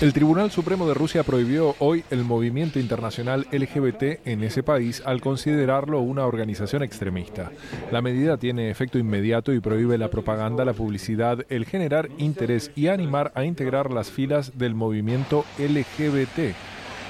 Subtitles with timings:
[0.00, 5.20] El Tribunal Supremo de Rusia prohibió hoy el movimiento internacional LGBT en ese país al
[5.20, 7.52] considerarlo una organización extremista.
[7.92, 12.86] La medida tiene efecto inmediato y prohíbe la propaganda, la publicidad, el generar interés y
[12.86, 16.56] animar a integrar las filas del movimiento LGBT.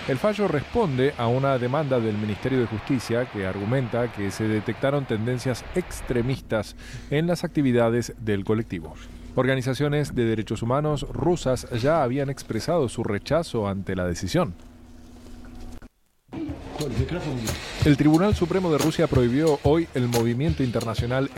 [0.09, 5.05] El fallo responde a una demanda del Ministerio de Justicia que argumenta que se detectaron
[5.05, 6.75] tendencias extremistas
[7.09, 8.97] en las actividades del colectivo.
[9.37, 14.55] Organizaciones de derechos humanos rusas ya habían expresado su rechazo ante la decisión.
[17.85, 21.31] El Tribunal Supremo de Rusia prohibió hoy el movimiento internacional.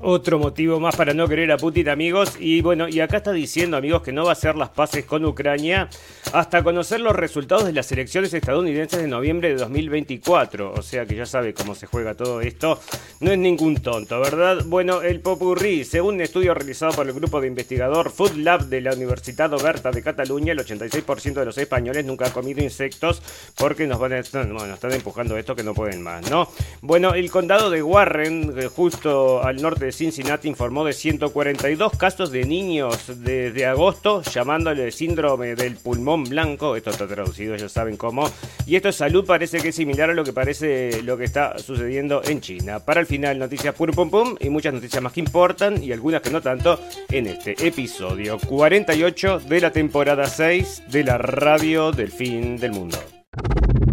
[0.00, 2.36] Otro motivo más para no querer a Putin, amigos.
[2.38, 5.24] Y bueno, y acá está diciendo, amigos, que no va a hacer las paces con
[5.24, 5.88] Ucrania
[6.32, 10.72] hasta conocer los resultados de las elecciones estadounidenses de noviembre de 2024.
[10.72, 12.80] O sea que ya sabe cómo se juega todo esto.
[13.20, 14.62] No es ningún tonto, ¿verdad?
[14.66, 18.80] Bueno, el Popurrí, según un estudio realizado por el grupo de investigador Food Lab de
[18.80, 23.20] la Universidad Oberta de Cataluña, el 86% de los españoles nunca ha comido insectos
[23.56, 26.48] porque nos van a, bueno, están empujando esto que no pueden más, ¿no?
[26.82, 33.04] Bueno, el condado de Warren, justo al norte Cincinnati informó de 142 casos de niños
[33.22, 36.76] desde agosto, llamándole síndrome del pulmón blanco.
[36.76, 38.30] Esto está traducido, ya saben cómo.
[38.66, 41.58] Y esto es salud, parece que es similar a lo que parece lo que está
[41.58, 42.80] sucediendo en China.
[42.80, 46.22] Para el final, noticias pum pum pum y muchas noticias más que importan y algunas
[46.22, 46.80] que no tanto
[47.10, 52.98] en este episodio 48 de la temporada 6 de la radio del fin del mundo.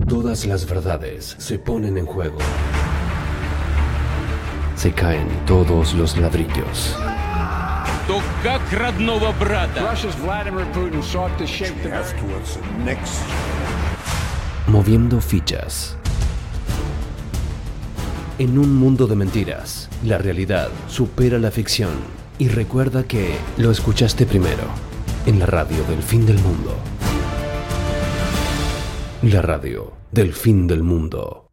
[0.08, 2.38] Todas las verdades se ponen en juego
[4.76, 6.96] se caen todos los ladrillos.
[14.68, 15.98] Moviendo fichas.
[18.38, 21.92] En un mundo de mentiras, la realidad supera la ficción.
[22.38, 24.64] Y recuerda que lo escuchaste primero,
[25.26, 26.76] en la radio del fin del mundo.
[29.22, 31.45] La radio del fin del mundo.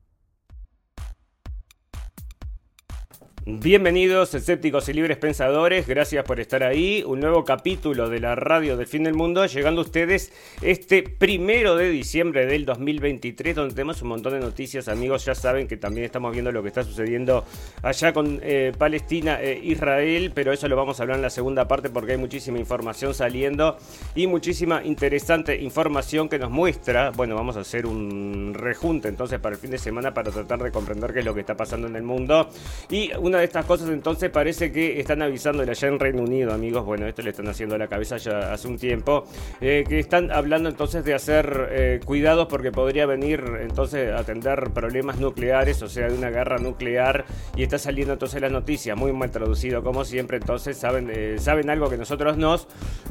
[3.44, 7.02] Bienvenidos escépticos y libres pensadores, gracias por estar ahí.
[7.04, 11.74] Un nuevo capítulo de la radio del fin del mundo, llegando a ustedes este primero
[11.74, 15.24] de diciembre del 2023, donde tenemos un montón de noticias, amigos.
[15.24, 17.44] Ya saben que también estamos viendo lo que está sucediendo
[17.82, 21.66] allá con eh, Palestina e Israel, pero eso lo vamos a hablar en la segunda
[21.66, 23.76] parte porque hay muchísima información saliendo
[24.14, 27.10] y muchísima interesante información que nos muestra.
[27.10, 30.70] Bueno, vamos a hacer un rejunte entonces para el fin de semana para tratar de
[30.70, 32.48] comprender qué es lo que está pasando en el mundo.
[32.88, 36.84] Y una de estas cosas entonces parece que están avisando allá en Reino Unido, amigos.
[36.84, 39.24] Bueno, esto le están haciendo a la cabeza ya hace un tiempo.
[39.62, 44.70] Eh, que están hablando entonces de hacer eh, cuidados porque podría venir entonces a atender
[44.74, 47.24] problemas nucleares, o sea, de una guerra nuclear.
[47.56, 50.36] Y está saliendo entonces la noticia, muy mal traducido como siempre.
[50.36, 52.58] Entonces saben, eh, saben algo que nosotros no.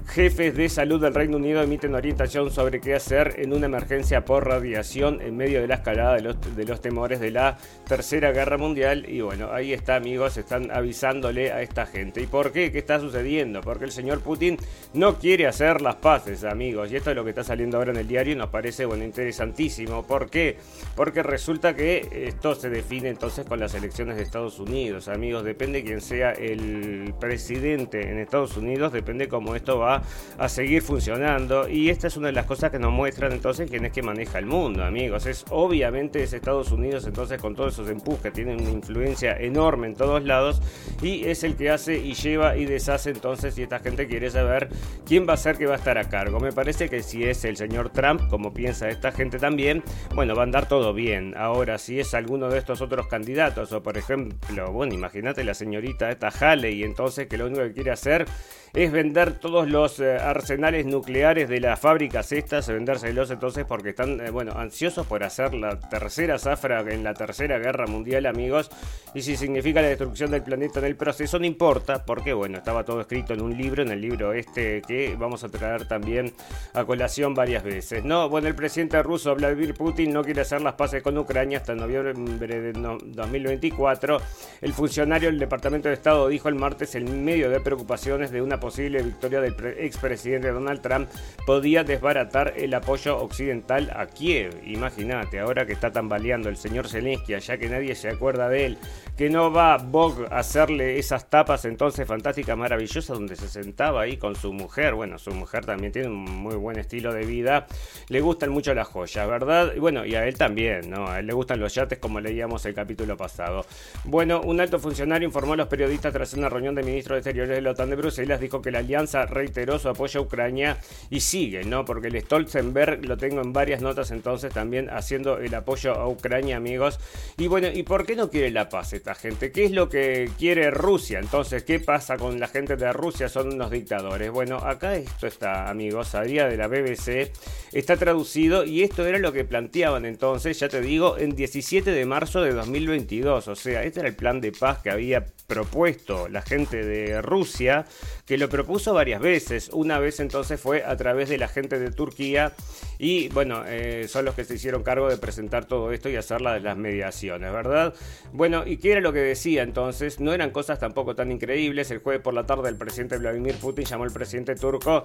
[0.05, 4.47] Jefes de salud del Reino Unido emiten orientación sobre qué hacer en una emergencia por
[4.47, 7.57] radiación en medio de la escalada de los, de los temores de la
[7.87, 9.09] Tercera Guerra Mundial.
[9.09, 12.21] Y bueno, ahí está mi amigos, están avisándole a esta gente.
[12.21, 12.69] ¿Y por qué?
[12.69, 13.61] ¿Qué está sucediendo?
[13.61, 14.57] Porque el señor Putin
[14.93, 16.91] no quiere hacer las paces, amigos.
[16.91, 19.05] Y esto es lo que está saliendo ahora en el diario y nos parece, bueno,
[19.05, 20.03] interesantísimo.
[20.03, 20.57] ¿Por qué?
[20.97, 25.45] Porque resulta que esto se define entonces con las elecciones de Estados Unidos, amigos.
[25.45, 30.03] Depende quién sea el presidente en Estados Unidos, depende cómo esto va
[30.37, 31.69] a seguir funcionando.
[31.69, 34.39] Y esta es una de las cosas que nos muestran entonces quién es que maneja
[34.39, 35.25] el mundo, amigos.
[35.25, 39.87] Es obviamente es Estados Unidos entonces con todos esos empujes que tienen una influencia enorme
[39.87, 40.61] en todos lados
[41.01, 44.69] y es el que hace y lleva y deshace entonces y esta gente quiere saber
[45.05, 46.39] quién va a ser que va a estar a cargo.
[46.39, 50.41] Me parece que si es el señor Trump, como piensa esta gente también, bueno, va
[50.41, 51.35] a andar todo bien.
[51.37, 56.09] Ahora, si es alguno de estos otros candidatos o por ejemplo, bueno, imagínate la señorita
[56.09, 58.25] esta Haley, entonces que lo único que quiere hacer
[58.73, 64.21] es vender todos los eh, arsenales nucleares de las fábricas estas, vendérselos entonces porque están,
[64.21, 68.71] eh, bueno, ansiosos por hacer la tercera zafra en la tercera guerra mundial, amigos.
[69.13, 72.83] Y si significa la destrucción del planeta en el proceso, no importa, porque bueno, estaba
[72.83, 76.33] todo escrito en un libro, en el libro este que vamos a traer también
[76.73, 78.03] a colación varias veces.
[78.03, 81.75] No, bueno, el presidente ruso Vladimir Putin no quiere hacer las paces con Ucrania hasta
[81.75, 84.17] noviembre de 2024.
[84.61, 88.59] El funcionario del Departamento de Estado dijo el martes en medio de preocupaciones de una
[88.59, 91.09] posible victoria del expresidente Donald Trump
[91.45, 94.61] podía desbaratar el apoyo occidental a Kiev.
[94.65, 98.77] Imagínate, ahora que está tambaleando el señor Zelensky, ya que nadie se acuerda de él,
[99.17, 104.35] que no va Vogue hacerle esas tapas entonces fantásticas, maravillosas, donde se sentaba ahí con
[104.35, 104.93] su mujer.
[104.93, 107.67] Bueno, su mujer también tiene un muy buen estilo de vida.
[108.09, 109.73] Le gustan mucho las joyas, ¿verdad?
[109.75, 111.07] Y bueno, y a él también, ¿no?
[111.07, 113.65] A él le gustan los yates, como leíamos el capítulo pasado.
[114.03, 117.55] Bueno, un alto funcionario informó a los periodistas tras una reunión de ministros de Exteriores
[117.55, 120.77] de la OTAN de Bruselas, dijo que la alianza reiteró su apoyo a Ucrania
[121.09, 121.85] y sigue, ¿no?
[121.85, 126.57] Porque el Stolzenberg lo tengo en varias notas entonces también haciendo el apoyo a Ucrania,
[126.57, 126.99] amigos.
[127.37, 129.51] Y bueno, ¿y por qué no quiere la paz esta gente?
[129.51, 131.19] ¿Qué lo que quiere Rusia?
[131.19, 133.29] Entonces, ¿qué pasa con la gente de Rusia?
[133.29, 134.31] Son unos dictadores.
[134.31, 137.31] Bueno, acá esto está, amigos, a día de la BBC,
[137.71, 142.05] está traducido y esto era lo que planteaban entonces, ya te digo, en 17 de
[142.05, 143.47] marzo de 2022.
[143.47, 147.85] O sea, este era el plan de paz que había propuesto la gente de Rusia,
[148.25, 149.69] que lo propuso varias veces.
[149.73, 152.53] Una vez entonces fue a través de la gente de Turquía
[152.97, 156.41] y bueno, eh, son los que se hicieron cargo de presentar todo esto y hacer
[156.41, 157.93] las mediaciones, ¿verdad?
[158.31, 160.19] Bueno, ¿y qué era lo que decía entonces?
[160.19, 161.91] No eran cosas tampoco tan increíbles.
[161.91, 165.03] El jueves por la tarde el presidente Vladimir Putin llamó al presidente turco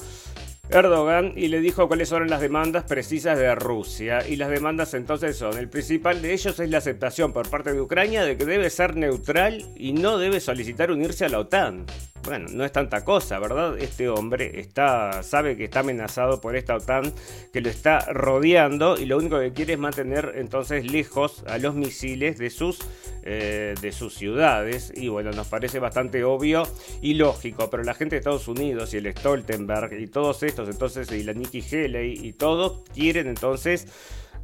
[0.69, 4.27] Erdogan y le dijo cuáles son las demandas precisas de Rusia.
[4.27, 7.81] Y las demandas entonces son, el principal de ellos es la aceptación por parte de
[7.81, 11.87] Ucrania de que debe ser neutral y no debe solicitar unirse a la OTAN.
[12.27, 13.79] Bueno, no es tanta cosa, ¿verdad?
[13.79, 17.13] Este hombre está, sabe que está amenazado por esta OTAN
[17.53, 21.77] que lo está rodeando y lo único que quiere es mantener entonces lejos a los
[21.77, 22.81] misiles de sus,
[23.23, 24.93] eh, de sus ciudades.
[24.97, 26.65] Y bueno, nos parece bastante obvio
[27.01, 31.11] y lógico, pero la gente de Estados Unidos y el Stoltenberg y todos estos, entonces,
[31.13, 33.87] y la Nikki Haley y todos quieren entonces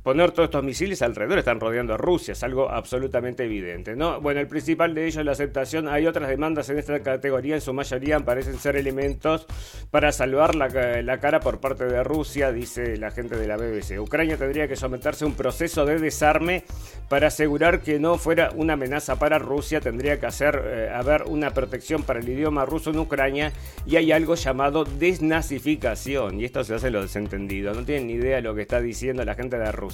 [0.02, 4.20] poner todos estos misiles alrededor, están rodeando a Rusia, es algo absolutamente evidente, ¿no?
[4.20, 7.60] Bueno, el principal de ellos es la aceptación, hay otras demandas en esta categoría, en
[7.60, 9.46] su mayoría parecen ser elementos
[9.90, 14.00] para salvar la, cara por parte de Rusia, dice la gente de la BBC.
[14.00, 16.64] Ucrania tendría que someterse a un proceso de desarme
[17.08, 21.52] para asegurar que no fuera una amenaza para Rusia, tendría que hacer, eh, haber una
[21.52, 23.52] protección para el idioma ruso en Ucrania
[23.86, 28.36] y hay algo llamado desnazificación, y esto se hace lo desentendido, no tienen ni idea
[28.36, 29.91] de lo que está diciendo la gente de Rusia.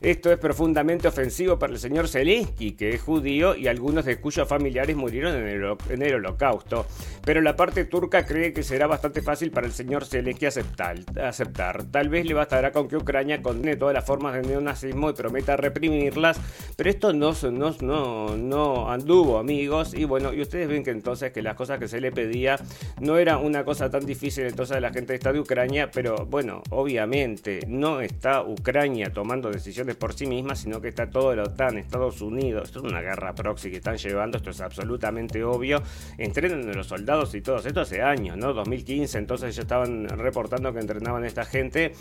[0.00, 4.46] Esto es profundamente ofensivo para el señor Zelensky, que es judío y algunos de cuyos
[4.46, 6.86] familiares murieron en el, holocausto.
[7.24, 11.84] Pero la parte turca cree que será bastante fácil para el señor Zelensky aceptar, aceptar.
[11.84, 15.56] Tal vez le bastará con que Ucrania condene todas las formas de neonazismo y prometa
[15.56, 16.38] reprimirlas,
[16.76, 19.94] pero esto no, no, no, no anduvo, amigos.
[19.94, 22.58] Y bueno, y ustedes ven que entonces que las cosas que se le pedía
[23.00, 27.60] no era una cosa tan difícil entonces la gente está de Ucrania, pero bueno, obviamente
[27.66, 32.20] no está Ucrania tomando decisiones por sí misma, sino que está todo la OTAN, Estados
[32.20, 32.64] Unidos.
[32.64, 35.82] Esto es una guerra proxy que están llevando, esto es absolutamente obvio.
[36.18, 38.52] Entrenan a los soldados y todo esto hace años, ¿no?
[38.52, 41.92] 2015, entonces ya estaban reportando que entrenaban a esta gente.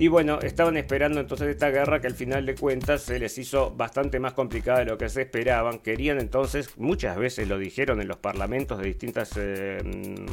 [0.00, 3.72] Y bueno, estaban esperando entonces esta guerra que al final de cuentas se les hizo
[3.72, 5.80] bastante más complicada de lo que se esperaban.
[5.80, 9.78] Querían entonces, muchas veces lo dijeron en los parlamentos de distintas eh,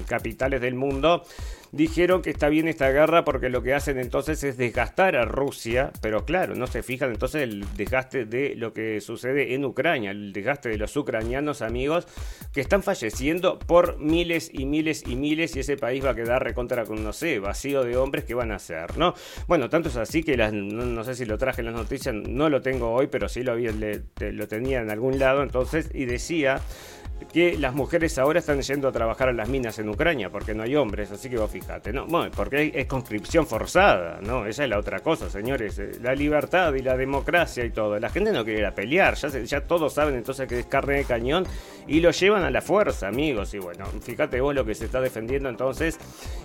[0.07, 1.23] capitales del mundo,
[1.71, 5.91] dijeron que está bien esta guerra porque lo que hacen entonces es desgastar a Rusia,
[5.99, 10.31] pero claro, no se fijan entonces el desgaste de lo que sucede en Ucrania, el
[10.31, 12.07] desgaste de los ucranianos amigos
[12.53, 16.43] que están falleciendo por miles y miles y miles y ese país va a quedar
[16.43, 19.15] recontra con, no sé, vacío de hombres que van a hacer, ¿no?
[19.47, 22.61] Bueno, tanto es así que no, sé si lo traje en las noticias, no lo
[22.61, 26.61] tengo hoy, pero sí lo, había, lo tenía en algún lado, entonces, y decía
[27.31, 30.63] que las mujeres ahora están yendo a trabajar a las minas en Ucrania porque no
[30.63, 32.05] hay hombres, así que vos fíjate, ¿no?
[32.07, 34.45] Bueno, porque es conscripción forzada, ¿no?
[34.45, 35.79] Esa es la otra cosa, señores.
[35.79, 37.99] Eh, la libertad y la democracia y todo.
[37.99, 40.95] La gente no quiere ir a pelear, ya, ya todos saben entonces que es carne
[40.95, 41.45] de cañón
[41.87, 43.53] y lo llevan a la fuerza, amigos.
[43.53, 45.97] Y bueno, fíjate vos lo que se está defendiendo entonces.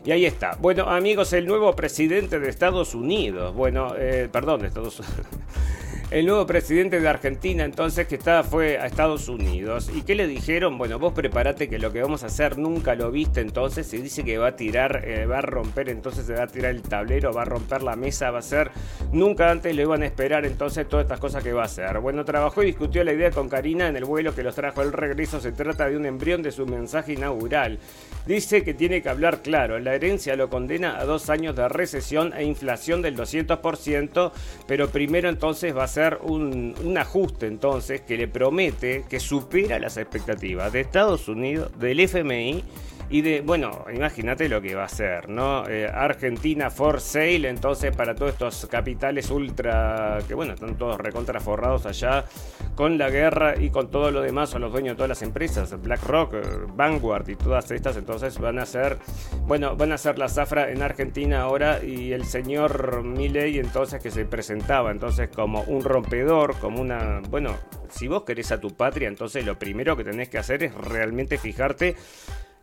[0.05, 0.57] Y ahí está.
[0.61, 5.27] Bueno, amigos, el nuevo presidente de Estados Unidos, bueno, eh, perdón, de Estados Unidos.
[6.11, 9.89] el nuevo presidente de Argentina entonces que está, fue a Estados Unidos.
[9.95, 10.77] ¿Y qué le dijeron?
[10.77, 13.87] Bueno, vos prepárate que lo que vamos a hacer nunca lo viste entonces.
[13.87, 16.73] Se dice que va a tirar, eh, va a romper, entonces se va a tirar
[16.73, 18.73] el tablero, va a romper la mesa, va a ser...
[19.13, 22.01] Nunca antes le iban a esperar entonces todas estas cosas que va a hacer.
[22.01, 24.93] Bueno, trabajó y discutió la idea con Karina en el vuelo que los trajo el
[24.93, 25.41] regreso.
[25.41, 27.79] Se trata de un embrión de su mensaje inaugural.
[28.27, 29.79] Dice que tiene que hablar claro.
[29.79, 34.33] La herencia lo condena a dos años de recesión e inflación del 200%,
[34.67, 39.97] pero primero entonces va a ser un, ajuste entonces que le promete que supera las
[39.97, 42.65] expectativas de Estados Unidos, del FMI
[43.11, 45.69] y de, bueno, imagínate lo que va a ser, ¿no?
[45.69, 51.87] Eh, Argentina for sale, entonces para todos estos capitales ultra, que bueno, están todos recontraforrados
[51.87, 52.25] allá
[52.77, 55.75] con la guerra y con todo lo demás, son los dueños de todas las empresas,
[55.83, 56.41] BlackRock, eh,
[56.77, 58.97] Vanguard y todas estas, entonces van a ser,
[59.45, 64.13] bueno, van a ser la zafra en Argentina ahora y el señor Milley entonces que
[64.13, 67.57] se presentaba entonces como un rompedor, como una, bueno,
[67.89, 71.39] si vos querés a tu patria, entonces lo primero que tenés que hacer es realmente
[71.39, 71.97] fijarte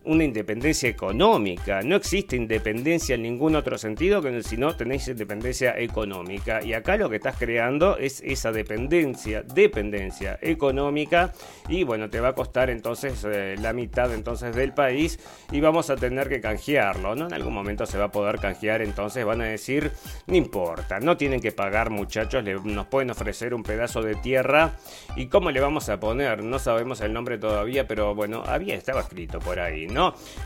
[0.04, 1.82] una independencia económica.
[1.82, 6.64] No existe independencia en ningún otro sentido que si no tenéis independencia económica.
[6.64, 11.34] Y acá lo que estás creando es esa dependencia, dependencia económica.
[11.68, 15.20] Y bueno, te va a costar entonces eh, la mitad entonces del país
[15.52, 17.16] y vamos a tener que canjearlo.
[17.16, 17.28] ¿no?
[17.28, 19.92] En algún momento se va a poder canjear, entonces van a decir,
[20.28, 24.74] no importa, no tienen que pagar muchachos, nos pueden ofrecer un pedazo de tierra.
[25.16, 26.44] ¿Y cómo le vamos a poner?
[26.44, 29.88] No sabemos el nombre todavía, pero bueno, había, estaba escrito por ahí.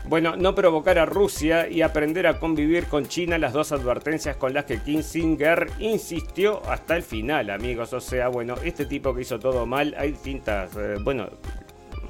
[0.06, 4.54] Bueno, no provocar a Rusia y aprender a convivir con China, las dos advertencias con
[4.54, 7.92] las que Kissinger insistió hasta el final, amigos.
[7.92, 11.28] O sea, bueno, este tipo que hizo todo mal, hay distintas, eh, bueno,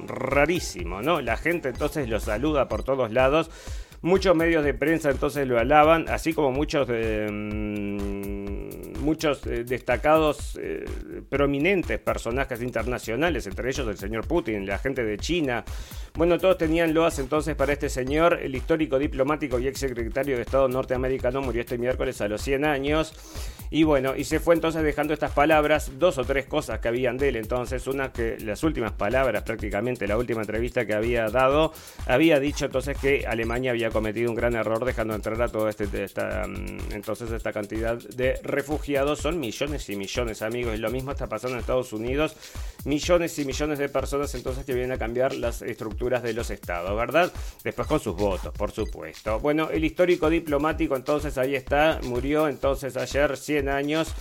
[0.07, 1.21] rarísimo, ¿no?
[1.21, 3.49] La gente entonces lo saluda por todos lados.
[4.03, 7.27] Muchos medios de prensa entonces lo alaban, así como muchos de...
[7.31, 8.63] Mm,
[9.03, 10.85] muchos eh, destacados, eh,
[11.29, 15.63] prominentes personajes internacionales, entre ellos el señor Putin, la gente de China.
[16.15, 20.43] Bueno, todos tenían loas entonces para este señor, el histórico diplomático y ex secretario de
[20.43, 23.13] Estado norteamericano, murió este miércoles a los 100 años.
[23.69, 27.17] Y bueno, y se fue entonces dejando estas palabras, dos o tres cosas que habían
[27.17, 31.73] de él entonces, una que las últimas palabras, prácticamente la última entrevista que había dado,
[32.05, 36.03] había dicho entonces que Alemania había cometido un gran error dejando entrar a toda este,
[36.03, 41.11] esta, mm, entonces esta cantidad de refugiados, son millones y millones amigos, y lo mismo
[41.11, 42.35] está pasando en Estados Unidos,
[42.83, 46.97] millones y millones de personas entonces que vienen a cambiar las estructuras de los estados,
[46.97, 47.31] ¿verdad?
[47.63, 49.39] Después con sus votos, por supuesto.
[49.39, 54.13] Bueno, el histórico diplomático entonces ahí está, murió entonces ayer, 100 años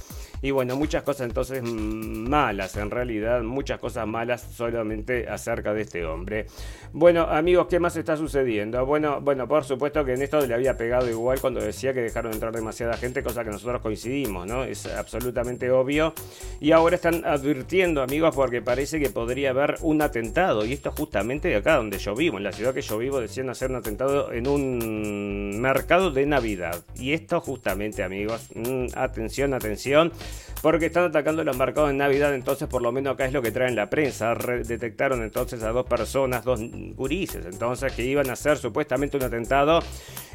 [0.43, 6.05] y bueno, muchas cosas entonces malas, en realidad, muchas cosas malas solamente acerca de este
[6.05, 6.47] hombre.
[6.93, 8.85] Bueno, amigos, ¿qué más está sucediendo?
[8.85, 12.33] Bueno, bueno, por supuesto que en esto le había pegado igual cuando decía que dejaron
[12.33, 14.65] entrar demasiada gente, cosa que nosotros coincidimos, ¿no?
[14.65, 16.13] Es absolutamente obvio.
[16.61, 20.65] Y ahora están advirtiendo, amigos, porque parece que podría haber un atentado.
[20.65, 23.49] Y esto justamente de acá donde yo vivo, en la ciudad que yo vivo, decían
[23.49, 26.83] hacer un atentado en un mercado de Navidad.
[26.97, 30.13] Y esto justamente, amigos, mm, atención, atención
[30.63, 33.51] porque están atacando los mercados en Navidad, entonces por lo menos acá es lo que
[33.51, 34.35] traen la prensa.
[34.35, 36.61] detectaron entonces a dos personas, dos
[36.95, 39.81] gurises, entonces que iban a hacer supuestamente un atentado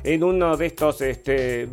[0.04, 1.68] en uno de estos este,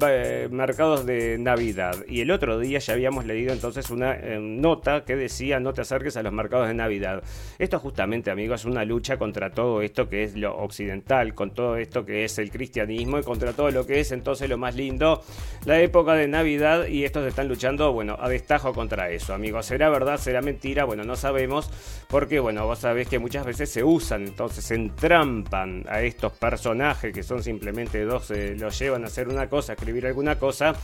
[0.50, 1.96] mercados de Navidad.
[2.08, 5.82] Y el otro día ya habíamos leído entonces una eh, nota que decía no te
[5.82, 7.22] acerques a los mercados de Navidad.
[7.58, 11.76] Esto justamente, amigos, es una lucha contra todo esto que es lo occidental, con todo
[11.76, 15.22] esto que es el cristianismo y contra todo lo que es entonces lo más lindo,
[15.64, 19.66] la época de Navidad y estos están luchando, bueno, a destajo contra eso, amigos.
[19.66, 20.18] ¿Será verdad?
[20.18, 20.84] ¿Será mentira?
[20.84, 21.70] Bueno, no sabemos
[22.08, 27.12] porque, bueno, vos sabés que muchas veces se usan, entonces se entrampan a estos personajes
[27.12, 30.74] que son simplemente dos, eh, los llevan a hacer una cosa, a escribir alguna cosa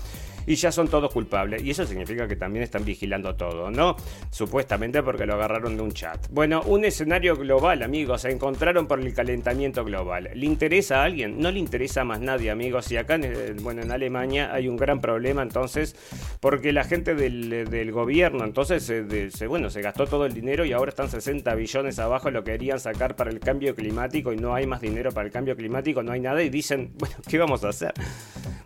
[0.46, 1.62] y ya son todos culpables.
[1.62, 3.96] Y eso significa que también están vigilando todo, ¿no?
[4.30, 6.28] Supuestamente porque lo agarraron de un chat.
[6.30, 8.22] Bueno, un escenario global, amigos.
[8.22, 10.30] Se encontraron por el calentamiento global.
[10.34, 11.38] ¿Le interesa a alguien?
[11.38, 12.90] No le interesa a más nadie, amigos.
[12.92, 15.96] Y acá, en, eh, bueno, en Alemania hay un gran problema entonces
[16.40, 20.90] porque la gente del, gobierno entonces se, bueno, se gastó todo el dinero y ahora
[20.90, 24.80] están 60 billones abajo lo querían sacar para el cambio climático y no hay más
[24.80, 27.92] dinero para el cambio climático, no hay nada y dicen, bueno, ¿qué vamos a hacer?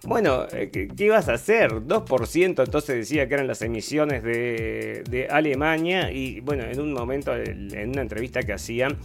[0.06, 1.72] Bueno, eh, ¿qué, qué ibas a hacer?
[1.72, 7.34] 2%, entonces decía que eran las emisiones de, de Alemania y bueno, en un momento,
[7.34, 8.98] en una entrevista que hacían,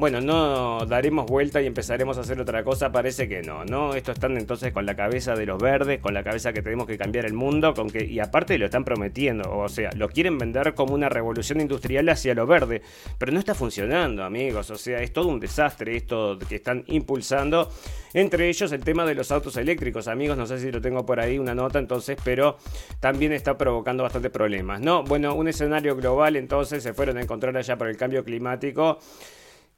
[0.00, 3.94] bueno, no daremos vuelta y empezaremos a hacer otra cosa, parece que no, ¿no?
[3.94, 6.96] Esto están entonces con la cabeza de los verdes, con la cabeza que tenemos que
[6.96, 10.72] cambiar el mundo, con que, y aparte lo están prometiendo, o sea, lo quieren vender
[10.74, 12.80] como una revolución industrial hacia lo verde,
[13.18, 17.70] pero no está funcionando, amigos, o sea, es todo un desastre esto que están impulsando,
[18.14, 21.20] entre ellos el tema de los autos eléctricos, amigos, no sé si lo tengo por
[21.20, 22.56] ahí, una nota entonces, pero
[23.00, 25.04] también está provocando bastante problemas, ¿no?
[25.04, 28.98] Bueno, un escenario global entonces se fueron a encontrar allá por el cambio climático.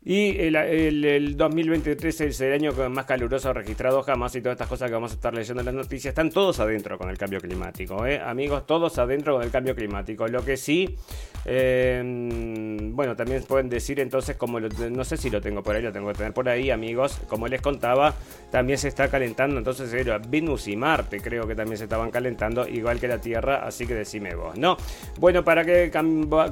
[0.05, 4.89] Y el, el, 2023 es el año más caluroso registrado jamás y todas estas cosas
[4.89, 8.05] que vamos a estar leyendo en las noticias están todos adentro con el cambio climático,
[8.05, 8.21] ¿eh?
[8.21, 10.27] amigos, todos adentro con el cambio climático.
[10.27, 10.97] Lo que sí,
[11.45, 12.03] eh,
[12.93, 16.09] bueno, también pueden decir entonces, como no sé si lo tengo por ahí, lo tengo
[16.09, 18.13] que tener por ahí, amigos, como les contaba,
[18.51, 19.95] también se está calentando, entonces
[20.29, 23.95] Venus y Marte creo que también se estaban calentando, igual que la Tierra, así que
[23.95, 24.77] decime vos, ¿no?
[25.21, 25.93] Bueno, para que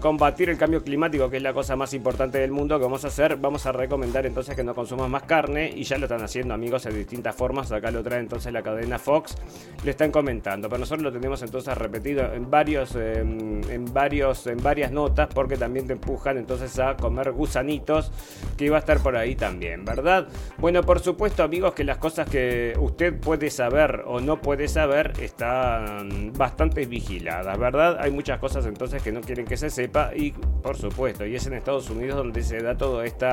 [0.01, 3.09] combatir el cambio climático, que es la cosa más importante del mundo que vamos a
[3.09, 6.55] hacer, vamos a recomendar entonces que no consuman más carne y ya lo están haciendo
[6.55, 7.73] amigos de distintas formas.
[7.73, 9.37] Acá lo trae entonces la cadena Fox,
[9.85, 14.63] le están comentando, pero nosotros lo tenemos entonces repetido en varios, em, en varios, en
[14.63, 18.13] varias notas porque también te empujan entonces a comer gusanitos
[18.57, 20.29] que va a estar por ahí también, ¿verdad?
[20.59, 25.13] Bueno, por supuesto amigos que las cosas que usted puede saber o no puede saber
[25.21, 27.99] están bastante vigiladas, ¿verdad?
[28.01, 30.33] Hay muchas cosas entonces que no quieren que se sepa y
[30.63, 33.30] por supuesto, y es en Estados Unidos donde se da toda esta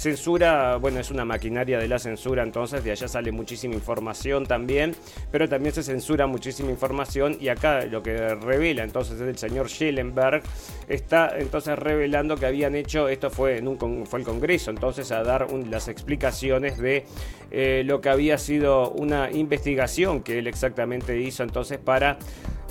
[0.00, 4.94] censura, bueno, es una maquinaria de la censura, entonces de allá sale muchísima información también,
[5.30, 9.68] pero también se censura muchísima información y acá lo que revela entonces es el señor
[9.68, 10.42] Schellenberg,
[10.88, 15.22] está entonces revelando que habían hecho, esto fue, en un, fue el Congreso, entonces a
[15.22, 17.04] dar las explicaciones de
[17.50, 22.16] eh, lo que había sido una investigación que él exactamente hizo entonces para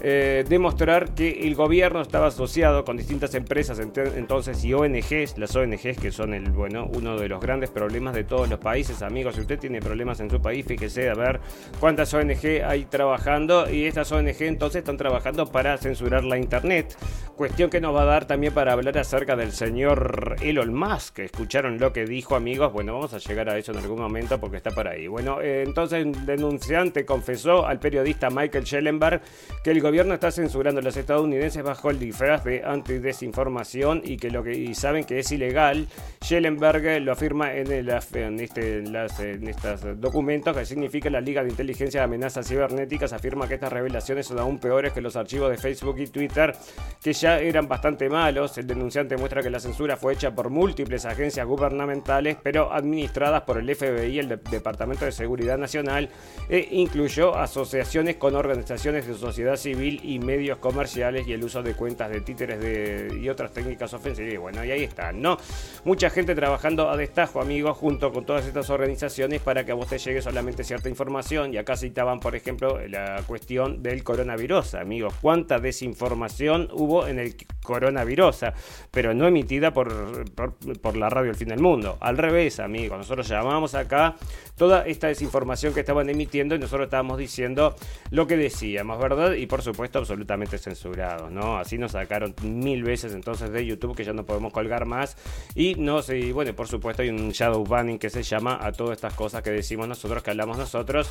[0.02, 5.98] eh, demostrar que el gobierno estaba asociado con distintas empresas entonces y ONGs, las ONGs
[6.00, 9.42] que son el bueno uno de los grandes problemas de todos los países, amigos, si
[9.42, 11.40] usted tiene problemas en su país, fíjese a ver
[11.80, 13.70] cuántas ONG hay trabajando.
[13.70, 16.98] Y estas ONG entonces están trabajando para censurar la internet,
[17.38, 21.80] cuestión que nos va a dar también para hablar acerca del señor Elon Musk, escucharon
[21.80, 24.72] lo que dijo, amigos, bueno, vamos a llegar a eso en algún momento porque está
[24.72, 25.08] por ahí.
[25.08, 29.22] Bueno, eh, entonces el denunciante confesó al periodista Michael Schellenberg
[29.64, 34.30] que el gobierno está censurando a los estadounidenses bajo el disfraz de antidesinformación y que
[34.30, 35.88] lo que saben que es ilegal.
[36.22, 41.50] Schellenberg lo afirma en, el, en, este, en, estos documentos que significa la Liga de
[41.50, 45.58] Inteligencia de Amenazas Cibernéticas afirma que estas revelaciones son aún peores que los archivos de
[45.58, 46.56] Facebook y Twitter
[47.02, 48.58] que ya eran bastante malos.
[48.58, 53.58] El denunciante muestra que la censura fue hecha por múltiples agencias gubernamentales pero administradas por
[53.58, 56.10] el FBI y el Departamento de Seguridad Nacional
[56.48, 61.74] e incluyó asociaciones con organizaciones de sociedad civil y medios comerciales y el uso de
[61.74, 64.34] cuentas de títeres de, y otras técnicas ofensivas.
[64.34, 65.38] Y bueno, y ahí están, ¿no?
[65.84, 69.90] Mucha gente trabajando a destajo, amigos, junto con todas estas organizaciones para que a vos
[69.90, 71.54] te llegue solamente cierta información.
[71.54, 75.14] Y acá citaban, por ejemplo, la cuestión del coronavirus, amigos.
[75.20, 78.46] ¿Cuánta desinformación hubo en el coronavirus?
[78.90, 81.98] Pero no emitida por, por, la radio El Fin del Mundo.
[82.00, 82.98] Al revés, amigos.
[82.98, 84.16] Nosotros llamamos acá
[84.56, 87.76] toda esta desinformación que estaban emitiendo y nosotros estábamos diciendo
[88.12, 89.34] lo que decíamos, ¿verdad?
[89.34, 91.58] Y por supuesto absolutamente censurados, ¿no?
[91.58, 95.18] Así nos sacaron mil veces entonces de YouTube que ya no podemos colgar más
[95.56, 98.72] y no sé, y bueno, por supuesto hay un shadow banning que se llama a
[98.72, 101.10] todas estas cosas que decimos nosotros, que hablamos nosotros,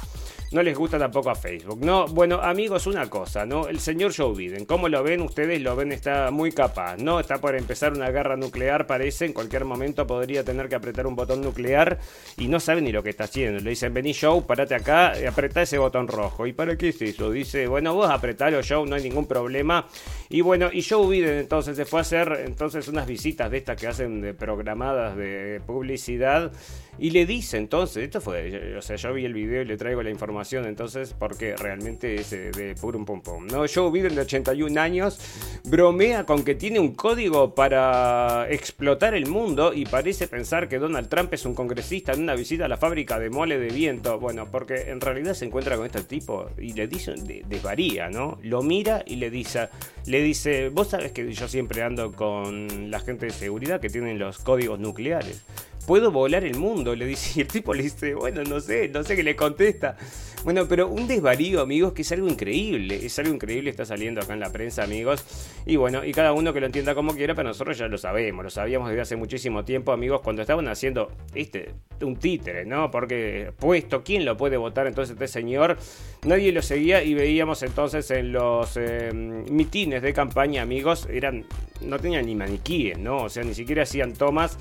[0.52, 2.06] no les gusta tampoco a Facebook, ¿no?
[2.06, 3.66] Bueno, amigos, una cosa, ¿no?
[3.66, 5.20] El señor Joe Biden, ¿cómo lo ven?
[5.22, 7.18] Ustedes lo ven, está muy capaz, ¿no?
[7.18, 11.16] Está por empezar una guerra nuclear, parece, en cualquier momento podría tener que apretar un
[11.16, 11.98] botón nuclear
[12.36, 13.60] y no sabe ni lo que está haciendo.
[13.60, 16.46] Le dicen, vení Joe, parate acá, apretá ese botón rojo.
[16.46, 17.30] ¿Y para qué es eso?
[17.32, 19.88] Dice, bueno, vos apretá o Show, no hay ningún problema.
[20.28, 23.78] Y bueno, y Joe Biden entonces se fue a hacer entonces unas visitas de estas
[23.78, 26.52] que hacen de programadas de publicidad
[26.98, 30.02] y le dice entonces, esto fue, o sea, yo vi el video y le traigo
[30.02, 33.46] la información entonces porque realmente es de puro pum pum.
[33.46, 35.18] No, Joe Biden de 81 años
[35.64, 41.08] bromea con que tiene un código para explotar el mundo y parece pensar que Donald
[41.08, 44.18] Trump es un congresista en una visita a la fábrica de mole de viento.
[44.18, 47.14] Bueno, porque en realidad se encuentra con este tipo y le dice,
[47.46, 48.38] desvaría, ¿no?
[48.42, 49.68] Lo mira y le dice,
[50.06, 54.18] le dice, vos sabes que yo siempre ando con la gente de seguridad que tienen
[54.18, 55.44] los códigos nucleares
[55.88, 57.38] puedo volar el mundo, le dice.
[57.38, 59.96] Y el tipo le dice, bueno, no sé, no sé qué le contesta.
[60.44, 63.06] Bueno, pero un desvarío, amigos, que es algo increíble.
[63.06, 65.24] Es algo increíble, está saliendo acá en la prensa, amigos.
[65.64, 68.44] Y bueno, y cada uno que lo entienda como quiera, pero nosotros ya lo sabemos,
[68.44, 71.70] lo sabíamos desde hace muchísimo tiempo, amigos, cuando estaban haciendo este,
[72.02, 72.90] un títere, ¿no?
[72.90, 75.78] Porque puesto, ¿quién lo puede votar entonces este señor?
[76.26, 81.46] Nadie lo seguía y veíamos entonces en los eh, mitines de campaña, amigos, eran,
[81.80, 83.24] no tenían ni maniquíes, ¿no?
[83.24, 84.58] O sea, ni siquiera hacían tomas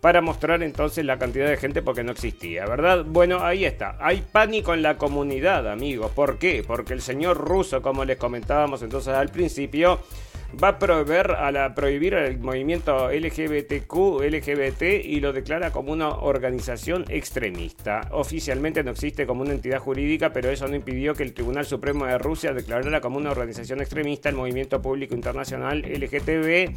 [0.00, 3.04] para mostrar entonces la cantidad de gente porque no existía, ¿verdad?
[3.04, 3.96] Bueno, ahí está.
[4.00, 6.10] Hay pánico en la comunidad, amigos.
[6.12, 6.64] ¿Por qué?
[6.66, 10.00] Porque el señor ruso, como les comentábamos entonces al principio,
[10.62, 17.04] va a a la, prohibir el movimiento LGBTQ, LGBT y lo declara como una organización
[17.08, 18.08] extremista.
[18.10, 22.06] Oficialmente no existe como una entidad jurídica, pero eso no impidió que el Tribunal Supremo
[22.06, 26.74] de Rusia declarara como una organización extremista el movimiento público internacional LGTB,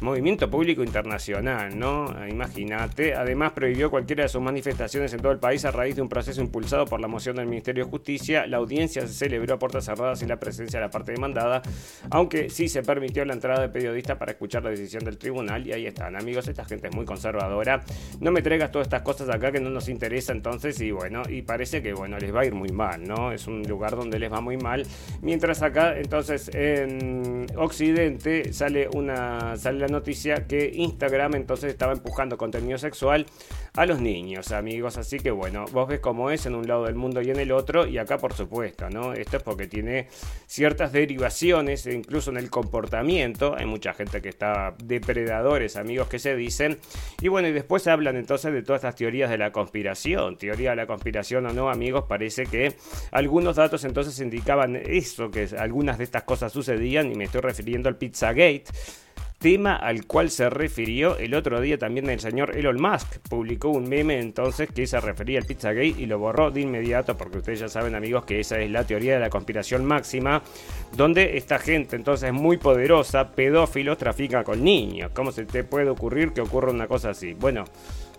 [0.00, 2.06] movimiento público internacional, ¿no?
[2.28, 3.14] Imagínate.
[3.14, 6.40] Además prohibió cualquiera de sus manifestaciones en todo el país a raíz de un proceso
[6.40, 8.46] impulsado por la moción del Ministerio de Justicia.
[8.46, 11.62] La audiencia se celebró a puertas cerradas sin la presencia de la parte demandada,
[12.10, 15.72] aunque sí se permitió la entrada de periodistas para escuchar la decisión del tribunal y
[15.72, 17.82] ahí están, amigos, esta gente es muy conservadora.
[18.20, 21.42] No me traigas todas estas cosas acá que no nos interesa entonces y bueno, y
[21.42, 23.32] parece que bueno, les va a ir muy mal, ¿no?
[23.32, 24.84] Es un lugar donde les va muy mal.
[25.22, 32.36] Mientras acá, entonces, en Occidente sale una sale la noticia que Instagram entonces estaba empujando
[32.36, 33.26] contenido sexual
[33.74, 34.96] a los niños, amigos.
[34.96, 37.52] Así que bueno, vos ves cómo es en un lado del mundo y en el
[37.52, 39.12] otro, y acá por supuesto, ¿no?
[39.12, 40.08] Esto es porque tiene
[40.46, 43.05] ciertas derivaciones, incluso en el comportamiento.
[43.56, 46.78] Hay mucha gente que está depredadores, amigos, que se dicen.
[47.20, 50.36] Y bueno, y después hablan entonces de todas estas teorías de la conspiración.
[50.36, 52.74] Teoría de la conspiración o no, amigos, parece que
[53.12, 57.88] algunos datos entonces indicaban eso, que algunas de estas cosas sucedían, y me estoy refiriendo
[57.88, 58.64] al Pizzagate
[59.46, 63.18] tema al cual se refirió el otro día también el señor Elon Musk.
[63.30, 67.38] Publicó un meme entonces que se refería al Pizzagate y lo borró de inmediato porque
[67.38, 70.42] ustedes ya saben amigos que esa es la teoría de la conspiración máxima
[70.96, 75.12] donde esta gente entonces muy poderosa, pedófilos, trafica con niños.
[75.14, 77.32] ¿Cómo se te puede ocurrir que ocurra una cosa así?
[77.34, 77.62] Bueno.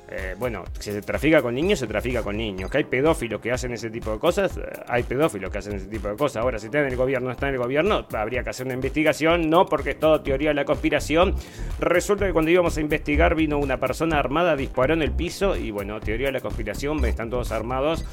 [0.10, 2.72] Eh, bueno, si se trafica con niños, se trafica con niños.
[2.72, 5.88] Que hay pedófilos que hacen ese tipo de cosas, eh, hay pedófilos que hacen ese
[5.88, 6.44] tipo de cosas.
[6.44, 9.50] Ahora, si está en el gobierno, está en el gobierno, habría que hacer una investigación,
[9.50, 11.36] no porque es todo teoría de la conspiración.
[11.80, 15.72] Resulta que cuando íbamos a investigar vino una persona armada, disparó en el piso y
[15.72, 18.06] bueno, teoría de la conspiración, están todos armados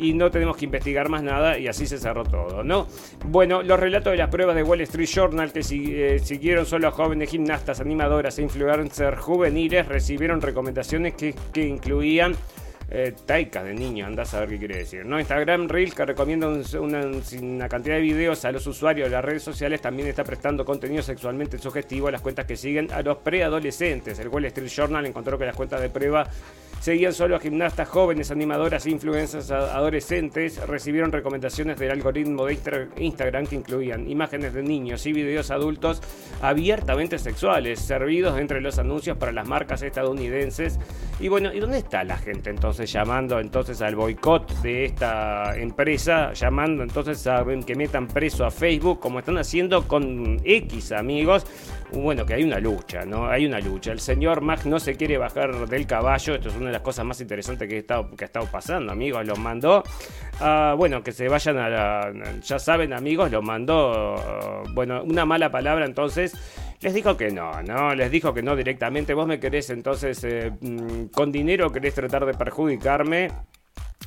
[0.00, 2.86] y no tenemos que investigar más nada y así se cerró todo, ¿no?
[3.26, 6.90] Bueno, los relatos de las pruebas de Wall Street Journal que eh, siguieron solo a
[6.90, 12.34] jóvenes gimnastas, animadoras e influencers juveniles recibieron recomendaciones que, incluían
[12.92, 15.06] eh, taicas de niños, andás a ver qué quiere decir.
[15.06, 15.20] ¿no?
[15.20, 19.80] Instagram Reels, que recomienda una, cantidad de videos a los usuarios de las redes sociales,
[19.80, 24.18] también está prestando contenido sexualmente sugestivo a las cuentas que siguen a los preadolescentes.
[24.18, 26.28] El Wall Street Journal encontró que las cuentas de prueba
[26.80, 30.66] Seguían solo a gimnastas jóvenes, animadoras e influencers adolescentes.
[30.66, 32.58] Recibieron recomendaciones del algoritmo de
[32.96, 36.00] Instagram que incluían imágenes de niños y videos adultos
[36.40, 40.78] abiertamente sexuales, servidos entre los anuncios para las marcas estadounidenses.
[41.20, 46.32] Y bueno, ¿y dónde está la gente entonces llamando entonces al boicot de esta empresa?
[46.32, 51.44] Llamando entonces a que metan preso a Facebook como están haciendo con X amigos.
[51.92, 53.26] Bueno, que hay una lucha, ¿no?
[53.26, 53.92] Hay una lucha.
[53.92, 56.34] El señor Mac no se quiere bajar del caballo.
[56.34, 59.26] Esto es una de las cosas más interesantes que, que ha estado pasando, amigos.
[59.26, 59.82] Los mandó.
[60.76, 62.12] bueno, que se vayan a la.
[62.42, 64.62] Ya saben, amigos, los mandó.
[64.74, 66.34] bueno, una mala palabra entonces.
[66.80, 67.94] Les dijo que no, ¿no?
[67.94, 69.12] Les dijo que no directamente.
[69.12, 73.28] Vos me querés entonces eh, mm, con dinero, querés tratar de perjudicarme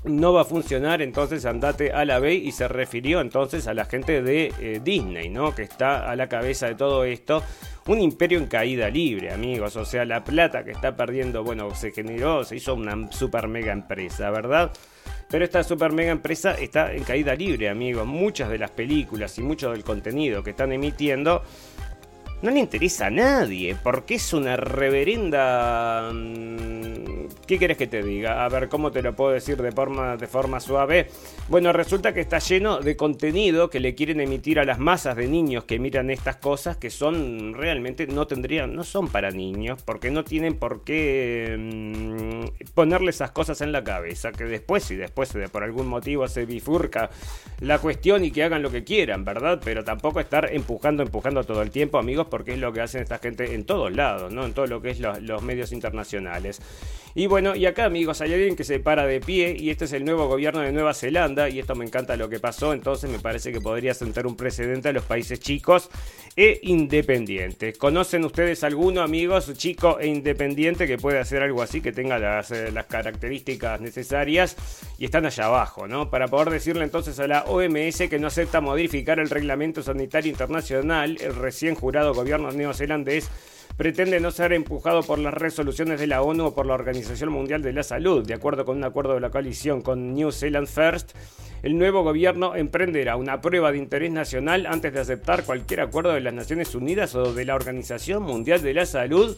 [0.06, 3.86] no va a funcionar, entonces andate a la B y se refirió entonces a la
[3.86, 5.56] gente de eh, Disney, ¿no?
[5.56, 7.42] Que está a la cabeza de todo esto.
[7.88, 9.76] Un imperio en caída libre, amigos.
[9.76, 13.72] O sea, la plata que está perdiendo, bueno, se generó, se hizo una super mega
[13.72, 14.72] empresa, ¿verdad?
[15.30, 18.06] Pero esta super mega empresa está en caída libre, amigos.
[18.06, 21.44] Muchas de las películas y mucho del contenido que están emitiendo
[22.44, 26.12] no le interesa a nadie, porque es una reverenda...
[26.14, 26.84] Mm,
[27.48, 28.46] ¿Qué quieres que te diga?
[28.46, 31.08] A ver, ¿cómo te lo puedo decir de forma, de forma suave?
[31.50, 35.28] Bueno, resulta que está lleno de contenido que le quieren emitir a las masas de
[35.28, 40.10] niños que miran estas cosas que son realmente no tendrían, no son para niños, porque
[40.10, 45.34] no tienen por qué mm, ponerle esas cosas en la cabeza, que después, si después
[45.52, 47.10] por algún motivo se bifurca
[47.60, 49.60] la cuestión y que hagan lo que quieran, ¿verdad?
[49.64, 53.20] Pero tampoco estar empujando, empujando todo el tiempo, amigos, porque es lo que hacen esta
[53.20, 54.44] gente en todos lados, ¿no?
[54.44, 56.60] En todo lo que es los medios internacionales.
[57.16, 59.94] Y bueno, y acá amigos, hay alguien que se para de pie y este es
[59.94, 63.20] el nuevo gobierno de Nueva Zelanda y esto me encanta lo que pasó, entonces me
[63.20, 65.92] parece que podría sentar un precedente a los países chicos
[66.36, 67.78] e independientes.
[67.78, 72.50] ¿Conocen ustedes alguno, amigos, chico e independiente que puede hacer algo así, que tenga las,
[72.50, 74.58] eh, las características necesarias
[74.98, 76.10] y están allá abajo, ¿no?
[76.10, 81.20] Para poder decirle entonces a la OMS que no acepta modificar el reglamento sanitario internacional,
[81.40, 83.30] recién jurado gobierno neozelandés
[83.76, 87.62] pretende no ser empujado por las resoluciones de la ONU o por la Organización Mundial
[87.62, 88.26] de la Salud.
[88.26, 91.12] De acuerdo con un acuerdo de la coalición con New Zealand First,
[91.64, 96.22] el nuevo gobierno emprenderá una prueba de interés nacional antes de aceptar cualquier acuerdo de
[96.22, 99.36] las Naciones Unidas o de la Organización Mundial de la Salud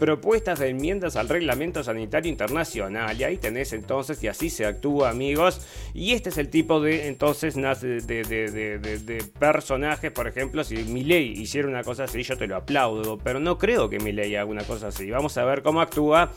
[0.00, 3.20] propuestas de enmiendas al reglamento sanitario internacional.
[3.20, 5.60] Y ahí tenés entonces, y así se actúa, amigos.
[5.92, 11.68] Y este es el tipo de entonces de, de, personajes, por ejemplo, si Milei hiciera
[11.68, 13.18] una cosa así, yo te lo aplaudo.
[13.18, 15.10] Pero no creo que Milei haga una cosa así.
[15.10, 16.32] Vamos a ver cómo actúa.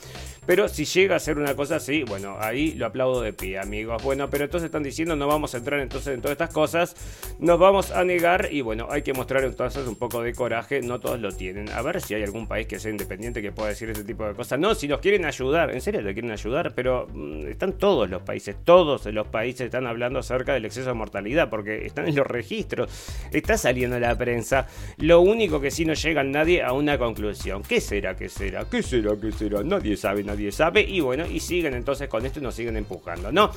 [0.46, 4.04] Pero si llega a hacer una cosa así, bueno, ahí lo aplaudo de pie, amigos.
[4.04, 6.96] Bueno, pero entonces están diciendo no vamos a entrar entonces en todas estas cosas.
[7.40, 10.82] Nos vamos a negar y bueno, hay que mostrar entonces un poco de coraje.
[10.82, 11.70] No todos lo tienen.
[11.70, 14.34] A ver si hay algún país que sea independiente que puedo decir ese tipo de
[14.34, 14.60] cosas.
[14.60, 18.22] No, si nos quieren ayudar, en serio te quieren ayudar, pero mm, están todos los
[18.22, 22.28] países, todos los países están hablando acerca del exceso de mortalidad, porque están en los
[22.28, 22.90] registros,
[23.32, 24.68] está saliendo la prensa.
[24.98, 27.64] Lo único que sí no llega nadie a una conclusión.
[27.64, 28.16] ¿Qué será?
[28.16, 28.66] ¿Qué será?
[28.70, 29.16] ¿Qué será?
[29.20, 29.64] ¿Qué será?
[29.64, 30.82] Nadie sabe, nadie sabe.
[30.82, 33.52] Y bueno, y siguen entonces con esto y nos siguen empujando, ¿no?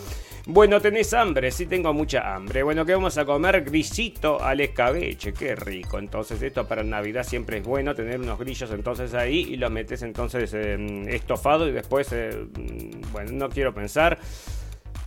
[0.46, 2.62] Bueno, tenés hambre, sí tengo mucha hambre.
[2.62, 3.64] Bueno, ¿qué vamos a comer?
[3.64, 5.98] Grisito al escabeche, qué rico.
[5.98, 10.02] Entonces, esto para Navidad siempre es bueno tener unos grillos entonces ahí y los metes
[10.02, 14.18] entonces estofado y después, eh, mm, bueno, no quiero pensar.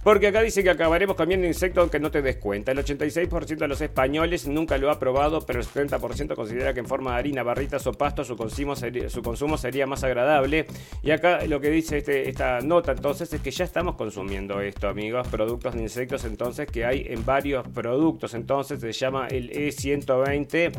[0.01, 2.71] Porque acá dice que acabaremos comiendo insectos aunque no te des cuenta.
[2.71, 6.85] El 86% de los españoles nunca lo ha probado, pero el 70% considera que en
[6.85, 10.67] forma de harina, barritas o pasto su consumo, sería, su consumo sería más agradable.
[11.03, 14.87] Y acá lo que dice este, esta nota entonces es que ya estamos consumiendo esto,
[14.87, 15.27] amigos.
[15.27, 18.33] Productos de insectos entonces que hay en varios productos.
[18.35, 20.71] Entonces se llama el E120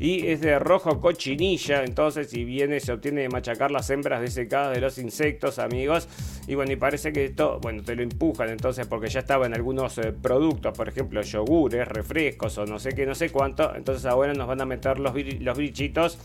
[0.00, 1.84] y es de rojo cochinilla.
[1.84, 6.08] Entonces si viene se obtiene de machacar las hembras desecadas de los insectos, amigos.
[6.48, 9.54] Y bueno, y parece que esto, bueno, te lo empujan entonces porque ya estaba en
[9.54, 14.06] algunos eh, productos, por ejemplo, yogures, refrescos o no sé qué, no sé cuánto, entonces
[14.06, 16.18] ahora nos van a meter los, los bichitos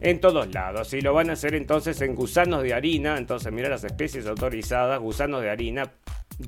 [0.00, 0.92] en todos lados.
[0.94, 5.00] Y lo van a hacer entonces en gusanos de harina, entonces mira las especies autorizadas,
[5.00, 5.92] gusanos de harina,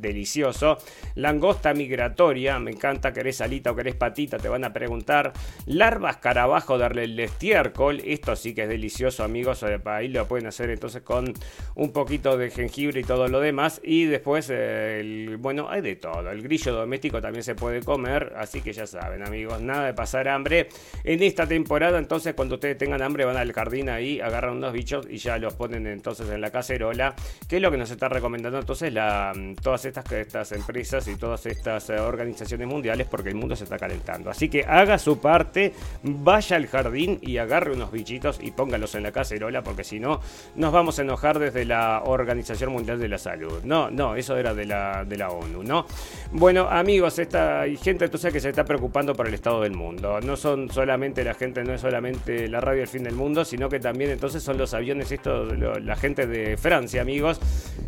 [0.00, 0.78] delicioso.
[1.14, 5.32] Langosta migratoria, me encanta, querés alita o querés patita, te van a preguntar.
[5.66, 9.62] Larvas carabajo del estiércol, esto sí que es delicioso, amigos.
[9.62, 11.32] Eh, ahí lo pueden hacer entonces con
[11.74, 13.80] un poquito de jengibre y todo lo demás.
[13.82, 16.30] Y después, eh, bueno, hay de todo.
[16.30, 20.28] El grillo doméstico también se puede comer, así que ya saben, amigos, nada de pasar
[20.28, 20.68] hambre.
[21.02, 25.06] En esta temporada, entonces, cuando ustedes tengan hambre, van al jardín ahí, agarran unos bichos
[25.08, 27.14] y ya los ponen entonces en la cacerola,
[27.48, 31.46] que es lo que nos está recomendando entonces la, todas estas, estas empresas y todas
[31.46, 34.30] estas eh, organizaciones mundiales porque el mundo se está calentando.
[34.30, 39.02] Así que haga su parte, vaya al jardín y agarre unos bichitos y póngalos en
[39.02, 40.20] la cacerola porque si no
[40.56, 43.62] nos vamos a enojar desde la Organización Mundial de la Salud.
[43.64, 45.86] No, no, eso era de la, de la ONU, ¿no?
[46.32, 50.20] Bueno, amigos, esta hay gente entonces que se está preocupando por el estado del mundo.
[50.20, 53.68] No son solamente la gente, no es solamente la radio del fin del mundo, sino
[53.68, 57.40] que también entonces son los aviones, esto, la gente de Francia, amigos,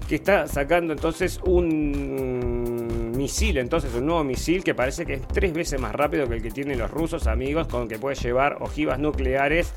[0.08, 1.75] que está sacando entonces un
[3.16, 6.42] misil, entonces un nuevo misil que parece que es tres veces más rápido que el
[6.42, 9.72] que tienen los rusos amigos, con que puede llevar ojivas nucleares.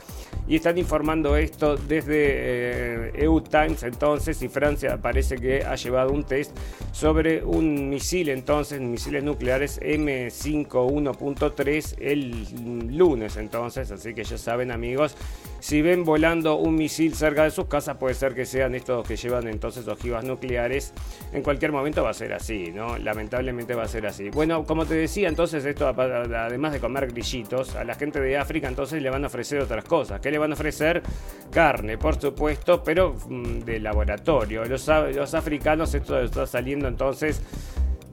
[0.50, 6.12] Y están informando esto desde EU eh, Times entonces y Francia parece que ha llevado
[6.12, 6.58] un test
[6.92, 15.16] sobre un misil entonces, misiles nucleares M51.3 el lunes entonces, así que ya saben amigos,
[15.60, 19.18] si ven volando un misil cerca de sus casas puede ser que sean estos que
[19.18, 20.96] llevan entonces ojivas nucleares,
[21.32, 22.98] en cualquier momento va a ser así, ¿no?
[22.98, 24.32] Lamentablemente va a ser así.
[24.32, 28.68] Bueno, como te decía, entonces esto, además de comer grillitos, a la gente de África
[28.68, 30.20] entonces le van a ofrecer otras cosas.
[30.22, 31.02] ¿Qué le van a ofrecer?
[31.52, 34.66] Carne, por supuesto, pero mm, de laboratorio.
[34.66, 37.42] Los, los africanos, esto está saliendo entonces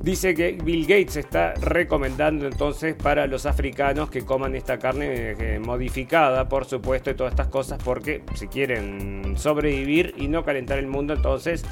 [0.06, 5.58] Dice que Bill Gates está recomendando entonces para los africanos que coman esta carne eh,
[5.58, 10.86] modificada, por supuesto, y todas estas cosas, porque si quieren sobrevivir y no calentar el
[10.86, 11.64] mundo, entonces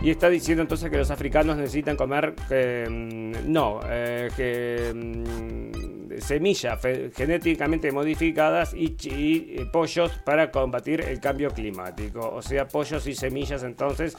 [0.00, 2.34] y está diciendo entonces que los africanos necesitan comer,
[2.88, 6.80] mm, no, eh, que mm, semillas
[7.14, 12.28] genéticamente modificadas y, y, pollos para combatir el cambio climático.
[12.34, 14.16] O sea, pollos y semillas entonces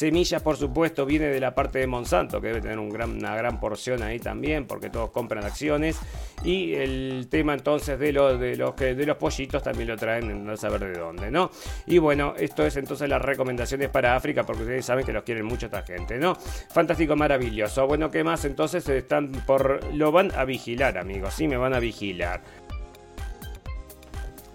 [0.00, 4.02] Semillas, por supuesto, viene de la parte de Monsanto, que debe tener una gran porción
[4.02, 6.00] ahí también, porque todos compran acciones.
[6.42, 10.98] Y el tema entonces de, de, los, que, pollitos también lo traen, no saber de
[10.98, 11.50] dónde, ¿no?
[11.84, 15.44] Y bueno, esto es entonces las recomendaciones para África, porque ustedes saben que los quieren
[15.44, 16.34] mucho esta gente, ¿no?
[16.34, 17.86] Fantástico, maravilloso.
[17.86, 18.46] Bueno, ¿qué más?
[18.46, 19.84] Entonces están por...
[19.92, 22.40] Lo van a vigilar, amigos, sí, me van a vigilar.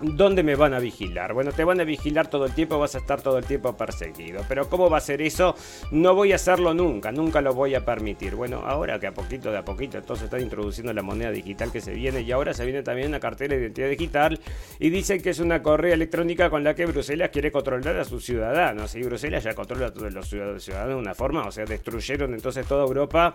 [0.01, 1.33] ¿Dónde me van a vigilar?
[1.33, 4.43] Bueno, te van a vigilar todo el tiempo, vas a estar todo el tiempo perseguido.
[4.49, 5.55] Pero ¿cómo va a ser eso?
[5.91, 8.35] No voy a hacerlo nunca, nunca lo voy a permitir.
[8.35, 11.79] Bueno, ahora que a poquito de a poquito entonces están introduciendo la moneda digital que
[11.79, 14.39] se viene y ahora se viene también una cartera de identidad digital
[14.79, 18.25] y dicen que es una correa electrónica con la que Bruselas quiere controlar a sus
[18.25, 18.93] ciudadanos.
[18.95, 22.67] Y Bruselas ya controla a todos los ciudadanos de una forma, o sea, destruyeron entonces
[22.67, 23.33] toda Europa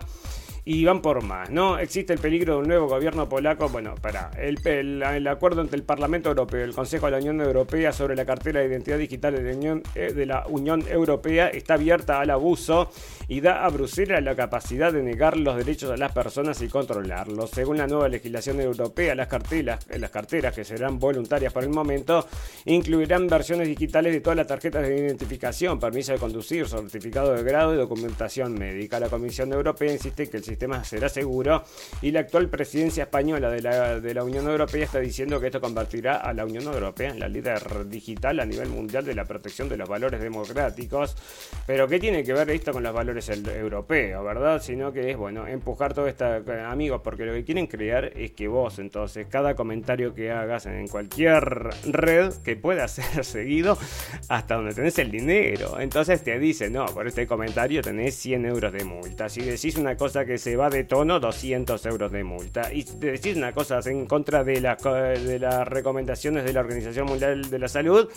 [0.63, 1.79] y van por más, ¿no?
[1.79, 3.69] Existe el peligro de un nuevo gobierno polaco.
[3.69, 7.41] Bueno, para el, el, acuerdo entre el Parlamento Europeo y el Consejo de la Unión
[7.41, 11.49] Europea sobre la cartera de identidad digital de la, Unión, eh, de la Unión Europea
[11.49, 12.89] está abierta al abuso
[13.27, 17.49] y da a Bruselas la capacidad de negar los derechos a las personas y controlarlos.
[17.51, 22.27] Según la nueva legislación europea, las carteras, las carteras que serán voluntarias por el momento
[22.65, 27.73] incluirán versiones digitales de todas las tarjetas de identificación, permiso de conducir, certificado de grado
[27.73, 28.99] y documentación médica.
[28.99, 31.63] La Comisión Europea insiste que el sistema será seguro
[32.01, 35.61] y la actual presidencia española de la, de la Unión Europea está diciendo que esto
[35.61, 39.25] convertirá a la la Unión Europea es la líder digital a nivel mundial de la
[39.25, 41.15] protección de los valores democráticos.
[41.67, 44.59] Pero ¿qué tiene que ver esto con los valores europeos, verdad?
[44.59, 46.25] Sino que es, bueno, empujar todo esto,
[46.65, 50.87] amigos, porque lo que quieren crear es que vos, entonces, cada comentario que hagas en
[50.87, 51.43] cualquier
[51.85, 53.77] red que pueda ser seguido
[54.27, 55.79] hasta donde tenés el dinero.
[55.79, 59.29] Entonces te dice, no, por este comentario tenés 100 euros de multa.
[59.29, 62.73] Si decís una cosa que se va de tono, 200 euros de multa.
[62.73, 65.67] Y si decís una cosa en contra de, de las
[66.33, 68.09] de la Organización Mundial de la Salud,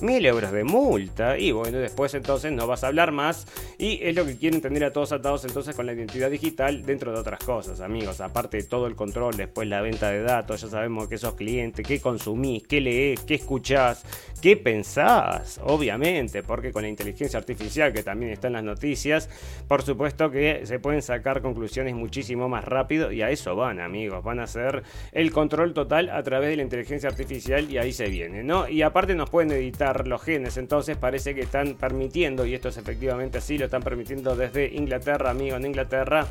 [0.00, 1.38] mil euros de multa.
[1.38, 3.46] Y bueno, después entonces no vas a hablar más.
[3.78, 7.12] Y es lo que quieren tener a todos atados entonces con la identidad digital dentro
[7.12, 8.20] de otras cosas, amigos.
[8.20, 11.86] Aparte de todo el control, después la venta de datos, ya sabemos que sos clientes,
[11.86, 14.04] qué consumís, qué lees, qué escuchás,
[14.40, 19.28] qué pensás, obviamente, porque con la inteligencia artificial que también está en las noticias,
[19.68, 24.22] por supuesto que se pueden sacar conclusiones muchísimo más rápido y a eso van, amigos.
[24.22, 27.10] Van a hacer el control total a través de la inteligencia
[27.60, 28.68] y ahí se viene, ¿no?
[28.68, 30.56] Y aparte nos pueden editar los genes.
[30.56, 35.30] Entonces parece que están permitiendo, y esto es efectivamente así, lo están permitiendo desde Inglaterra,
[35.30, 36.26] amigo, en Inglaterra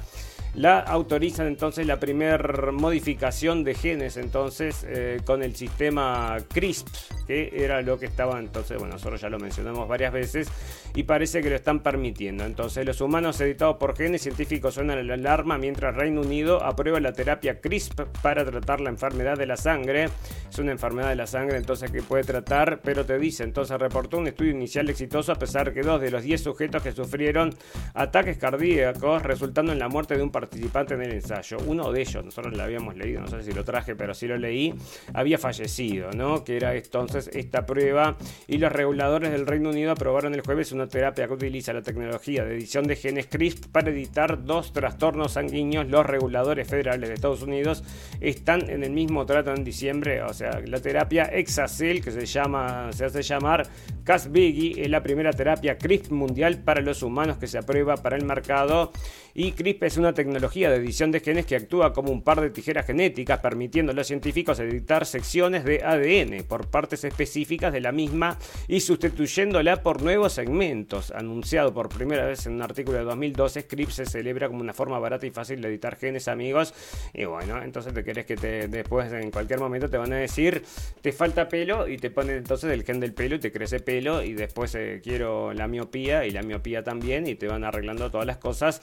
[0.56, 6.88] la autorizan entonces la primera modificación de genes entonces eh, con el sistema CRISP,
[7.26, 10.48] que era lo que estaba entonces, bueno, nosotros ya lo mencionamos varias veces
[10.94, 12.46] y parece que lo están permitiendo.
[12.46, 17.13] Entonces los humanos editados por genes científicos suenan la alarma mientras Reino Unido aprueba la
[17.13, 20.10] terapia CRISP para tratar la enfermedad de la sangre.
[20.50, 24.18] Es una enfermedad de la sangre entonces que puede tratar, pero te dice, entonces reportó
[24.20, 27.56] un estudio inicial exitoso a pesar que dos de los 10 sujetos que sufrieron
[27.96, 31.58] ataques cardíacos resultando en la muerte de un participante en el ensayo.
[31.66, 34.38] Uno de ellos, nosotros lo habíamos leído, no sé si lo traje, pero sí lo
[34.38, 34.74] leí,
[35.14, 36.44] había fallecido, ¿no?
[36.44, 40.88] Que era entonces esta prueba y los reguladores del Reino Unido aprobaron el jueves una
[40.88, 45.88] terapia que utiliza la tecnología de edición de genes CRISP para editar dos trastornos sanguíneos.
[45.88, 47.84] Los reguladores federales de Estados Unidos
[48.20, 52.92] están en el mismo trato en diciembre, o sea, la terapia Exacel que se llama
[52.92, 53.68] se hace llamar
[54.04, 58.26] Casbiggy es la primera terapia CRISP mundial para los humanos que se aprueba para el
[58.26, 58.92] mercado
[59.36, 62.52] y CRISP es una tecnología de edición de genes que actúa como un par de
[62.52, 67.91] tijeras genéticas, permitiendo a los científicos editar secciones de ADN por partes específicas de la
[67.91, 71.12] misma y sustituyéndola por nuevos segmentos.
[71.12, 75.00] Anunciado por primera vez en un artículo de 2012, CRISP se celebra como una forma
[75.00, 76.74] barata y fácil de editar genes, amigos.
[77.13, 80.63] Y bueno, entonces te querés que te, después en cualquier momento te van a decir,
[81.02, 84.22] te falta pelo y te ponen entonces el gen del pelo y te crece pelo
[84.22, 88.28] y después eh, quiero la miopía y la miopía también y te van arreglando todas
[88.28, 88.82] las cosas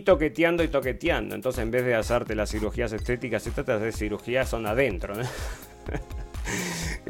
[0.00, 1.34] toqueteando y toqueteando.
[1.34, 5.14] Entonces, en vez de hacerte las cirugías estéticas, estas de cirugías son adentro.
[5.14, 5.22] ¿no?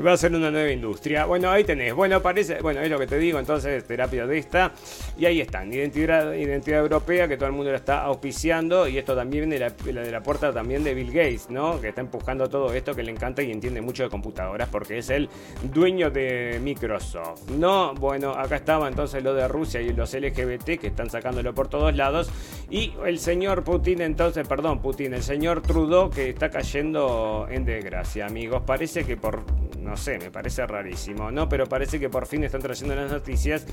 [0.00, 1.26] va a ser una nueva industria.
[1.26, 1.94] Bueno, ahí tenés.
[1.94, 4.72] Bueno, parece, bueno, es lo que te digo, entonces, terapia de esta.
[5.18, 8.88] Y ahí están, identidad, identidad europea, que todo el mundo la está auspiciando.
[8.88, 11.80] Y esto también viene de la, de la puerta también de Bill Gates, ¿no?
[11.80, 15.10] Que está empujando todo esto, que le encanta y entiende mucho de computadoras, porque es
[15.10, 15.28] el
[15.62, 17.50] dueño de Microsoft.
[17.50, 21.68] No, bueno, acá estaba entonces lo de Rusia y los LGBT, que están sacándolo por
[21.68, 22.30] todos lados.
[22.70, 28.26] Y el señor Putin, entonces, perdón, Putin, el señor Trudeau, que está cayendo en desgracia,
[28.26, 28.62] amigos.
[28.64, 29.42] Parece que por
[29.82, 31.48] no sé, me parece rarísimo, ¿no?
[31.48, 33.66] Pero parece que por fin están trayendo las noticias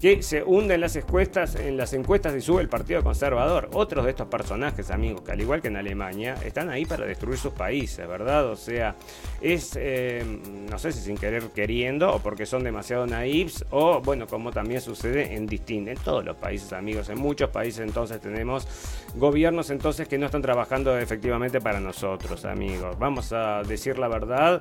[0.00, 3.68] que se hunden las encuestas, en las encuestas y sube el Partido Conservador.
[3.72, 7.38] Otros de estos personajes, amigos, que al igual que en Alemania, están ahí para destruir
[7.38, 8.46] sus países, ¿verdad?
[8.46, 8.96] O sea,
[9.40, 10.24] es, eh,
[10.70, 14.80] no sé si sin querer queriendo, o porque son demasiado naifs, o bueno, como también
[14.80, 18.66] sucede en distintos, en todos los países, amigos, en muchos países entonces tenemos
[19.14, 22.98] gobiernos entonces que no están trabajando efectivamente para nosotros, amigos.
[22.98, 24.60] Vamos a decir la verdad.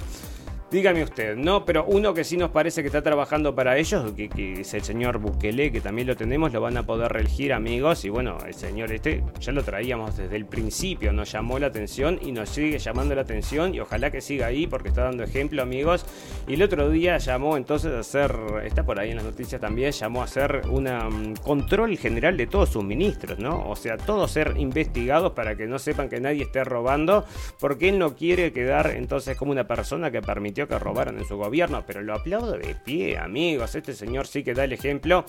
[0.76, 4.60] Dígame usted, no, pero uno que sí nos parece que está trabajando para ellos, que,
[4.60, 8.04] es el señor Bukele, que también lo tenemos, lo van a poder reelegir amigos.
[8.04, 12.20] Y bueno, el señor este ya lo traíamos desde el principio, nos llamó la atención
[12.22, 13.74] y nos sigue llamando la atención.
[13.74, 16.06] Y ojalá que siga ahí porque está dando ejemplo, amigos.
[16.46, 18.36] Y el otro día llamó entonces a hacer,
[18.66, 22.48] está por ahí en las noticias también, llamó a hacer un mm, control general de
[22.48, 23.70] todos sus ministros, ¿no?
[23.70, 27.24] O sea, todos ser investigados para que no sepan que nadie esté robando,
[27.62, 30.22] porque él no quiere quedar entonces como una persona que
[30.68, 33.76] que robaron en su gobierno, pero lo aplaudo de pie, amigos.
[33.76, 35.26] Este señor sí que da el ejemplo.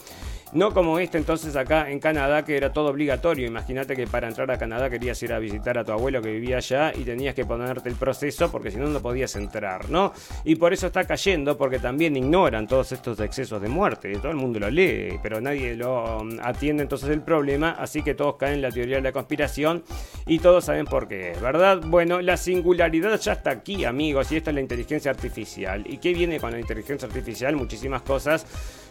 [0.52, 3.46] No como este entonces acá en Canadá, que era todo obligatorio.
[3.46, 6.58] Imagínate que para entrar a Canadá querías ir a visitar a tu abuelo que vivía
[6.58, 10.12] allá y tenías que ponerte el proceso porque si no, no podías entrar, ¿no?
[10.44, 14.12] Y por eso está cayendo, porque también ignoran todos estos excesos de muerte.
[14.18, 17.72] Todo el mundo lo lee, pero nadie lo um, atiende entonces el problema.
[17.72, 19.82] Así que todos caen en la teoría de la conspiración
[20.26, 21.80] y todos saben por qué, ¿verdad?
[21.84, 25.84] Bueno, la singularidad ya está aquí, amigos, y esta es la inteligencia artificial.
[25.86, 27.56] ¿Y qué viene con la inteligencia artificial?
[27.56, 28.46] Muchísimas cosas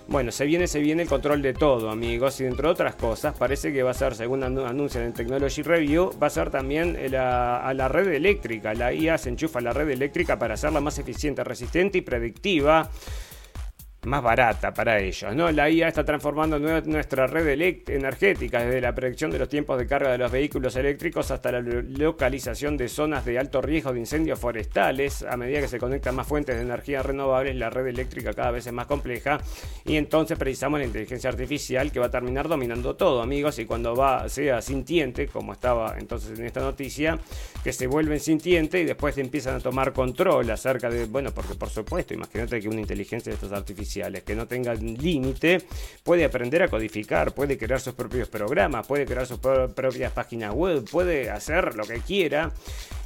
[0.07, 2.39] Bueno, se viene, se viene el control de todo, amigos.
[2.39, 6.27] Y entre otras cosas, parece que va a ser, según anuncian en Technology Review, va
[6.27, 8.75] a ser también a la red eléctrica.
[8.75, 12.91] La IA se enchufa a la red eléctrica para hacerla más eficiente, resistente y predictiva
[14.05, 15.35] más barata para ellos.
[15.35, 15.51] ¿no?
[15.51, 17.45] La IA está transformando nuestra red
[17.87, 21.61] energética, desde la predicción de los tiempos de carga de los vehículos eléctricos hasta la
[21.61, 25.23] localización de zonas de alto riesgo de incendios forestales.
[25.23, 28.67] A medida que se conectan más fuentes de energía renovables, la red eléctrica cada vez
[28.67, 29.39] es más compleja
[29.85, 33.95] y entonces precisamos la inteligencia artificial que va a terminar dominando todo, amigos, y cuando
[33.95, 37.19] va sea sintiente, como estaba entonces en esta noticia,
[37.65, 41.71] que se vuelven sintientes y después empiezan a tomar control acerca de, bueno, porque por
[41.71, 45.63] supuesto, imagínate que una inteligencia de estos artificiales que no tengan límite,
[46.03, 50.87] puede aprender a codificar, puede crear sus propios programas, puede crear sus propias páginas web,
[50.91, 52.53] puede hacer lo que quiera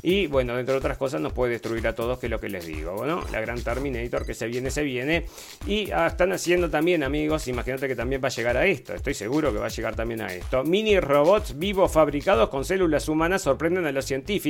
[0.01, 2.65] y bueno, entre otras cosas, nos puede destruir a todos, que es lo que les
[2.65, 2.93] digo.
[2.93, 5.25] Bueno, la gran Terminator que se viene, se viene.
[5.67, 8.93] Y ah, están haciendo también, amigos, imagínate que también va a llegar a esto.
[8.93, 10.63] Estoy seguro que va a llegar también a esto.
[10.63, 14.48] Mini robots vivos fabricados con células humanas sorprenden a los científicos.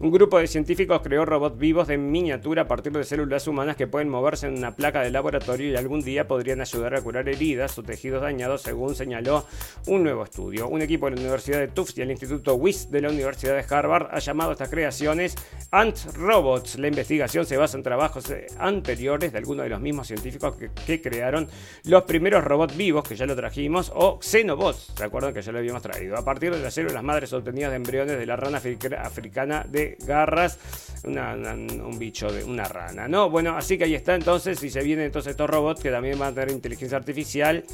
[0.00, 3.86] Un grupo de científicos creó robots vivos de miniatura a partir de células humanas que
[3.86, 7.78] pueden moverse en una placa de laboratorio y algún día podrían ayudar a curar heridas
[7.78, 9.46] o tejidos dañados, según señaló
[9.86, 10.68] un nuevo estudio.
[10.68, 13.74] Un equipo de la Universidad de Tufts y el Instituto WIS de la Universidad de
[13.74, 15.34] Harvard ha llamado a esta creaciones
[15.70, 16.78] Ant Robots.
[16.78, 18.24] La investigación se basa en trabajos
[18.58, 21.48] anteriores de algunos de los mismos científicos que, crearon
[21.84, 25.58] los primeros robots vivos, que ya lo trajimos, o Xenobots, ¿se acuerdan que ya lo
[25.58, 26.16] habíamos traído?
[26.16, 30.58] A partir de las células madres obtenidas de embriones de la rana africana de garras,
[31.04, 33.30] un bicho de una rana, ¿no?
[33.30, 36.32] Bueno, así que ahí está entonces, y se vienen entonces estos robots que también van
[36.32, 37.64] a tener inteligencia artificial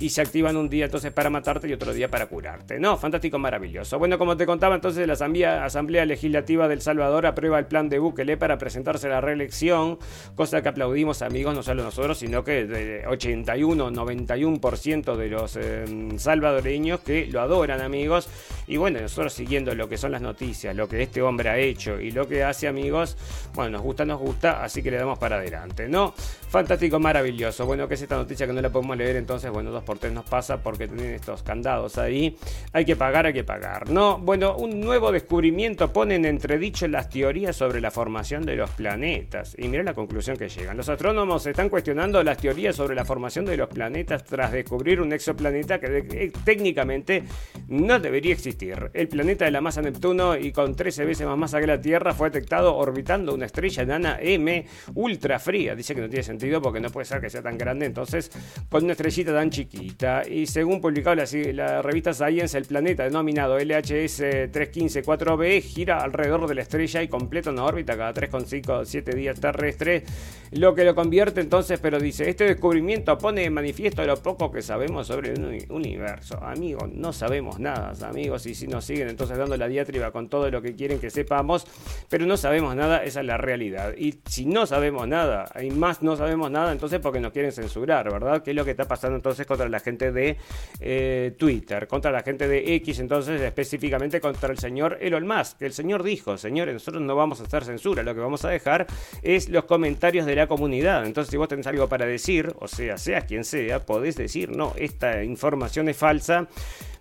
[0.00, 2.96] y se activan un día entonces para matarte y otro día para curarte, ¿no?
[2.96, 3.98] Fantástico, maravilloso.
[3.98, 8.36] Bueno, como te contaba entonces, la Asamblea, Legislativa del Salvador aprueba el plan de Bukele
[8.36, 9.98] para presentarse a la reelección,
[10.34, 16.18] cosa que aplaudimos amigos, no solo nosotros, sino que de 81, 91% de los em,
[16.18, 18.28] salvadoreños que lo adoran amigos.
[18.66, 22.00] Y bueno, nosotros siguiendo lo que son las noticias, lo que este hombre ha hecho
[22.00, 23.16] y lo que hace amigos,
[23.54, 26.14] bueno, nos gusta, nos gusta, así que le damos para adelante, ¿no?
[26.48, 27.66] Fantástico, maravilloso.
[27.66, 30.12] Bueno, que es esta noticia que no la podemos leer, entonces, bueno, dos por tres
[30.12, 32.36] nos pasa porque tienen estos candados ahí.
[32.72, 34.18] Hay que pagar, hay que pagar, ¿no?
[34.18, 39.54] Bueno, un nuevo descubrimiento ponen en entredicho las teorías sobre la formación de los planetas.
[39.58, 40.76] Y mira la conclusión que llegan.
[40.76, 45.12] Los astrónomos están cuestionando las teorías sobre la formación de los planetas tras descubrir un
[45.12, 47.24] exoplaneta que eh, técnicamente
[47.68, 48.90] no debería existir.
[48.92, 52.14] El planeta de la masa Neptuno y con 13 veces más masa que la Tierra
[52.14, 55.74] fue detectado orbitando una estrella enana M ultra fría.
[55.74, 58.30] Dice que no tiene sentido porque no puede ser que sea tan grande, entonces
[58.68, 60.22] con una estrellita tan chiquita.
[60.28, 64.20] Y según publicado la, la revista Science, el planeta denominado LHS
[64.52, 70.04] 315-4b gira alrededor de la estrella y completo una órbita cada 3,5 7 días terrestres,
[70.52, 74.62] lo que lo convierte entonces, pero dice, este descubrimiento pone de manifiesto lo poco que
[74.62, 76.42] sabemos sobre el universo.
[76.42, 80.50] Amigos, no sabemos nada, amigos, y si nos siguen entonces dando la diatriba con todo
[80.50, 81.66] lo que quieren que sepamos,
[82.08, 83.94] pero no sabemos nada, esa es la realidad.
[83.96, 88.10] Y si no sabemos nada, y más no sabemos nada, entonces porque nos quieren censurar,
[88.10, 88.42] ¿verdad?
[88.42, 90.36] ¿Qué es lo que está pasando entonces contra la gente de
[90.80, 95.62] eh, Twitter, contra la gente de X, entonces específicamente contra el señor Elon Musk?
[95.62, 98.86] El señor dijo señores, nosotros no vamos a hacer censura, lo que vamos a dejar
[99.22, 101.06] es los comentarios de la comunidad.
[101.06, 104.72] Entonces, si vos tenés algo para decir, o sea, seas quien sea, podés decir, no,
[104.76, 106.48] esta información es falsa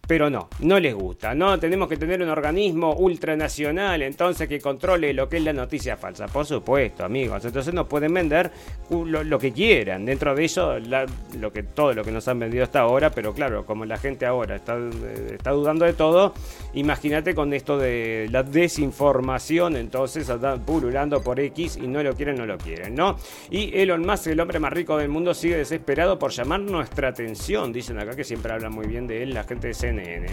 [0.05, 1.33] pero no, no les gusta.
[1.33, 5.95] No, tenemos que tener un organismo ultranacional, entonces que controle lo que es la noticia
[5.95, 6.27] falsa.
[6.27, 7.45] Por supuesto, amigos.
[7.45, 8.51] Entonces nos pueden vender
[8.89, 10.05] lo, que quieran.
[10.05, 13.65] Dentro de eso, lo que, todo lo que nos han vendido hasta ahora, pero claro,
[13.65, 16.33] como la gente ahora está, eh, está dudando de todo,
[16.73, 22.35] imagínate con esto de la desinformación, entonces están pululando por X y no lo quieren,
[22.35, 23.15] no lo quieren, ¿no?
[23.49, 27.71] Y Elon Musk, el hombre más rico del mundo, sigue desesperado por llamar nuestra atención.
[27.71, 29.73] Dicen acá que siempre hablan muy bien de él, la gente de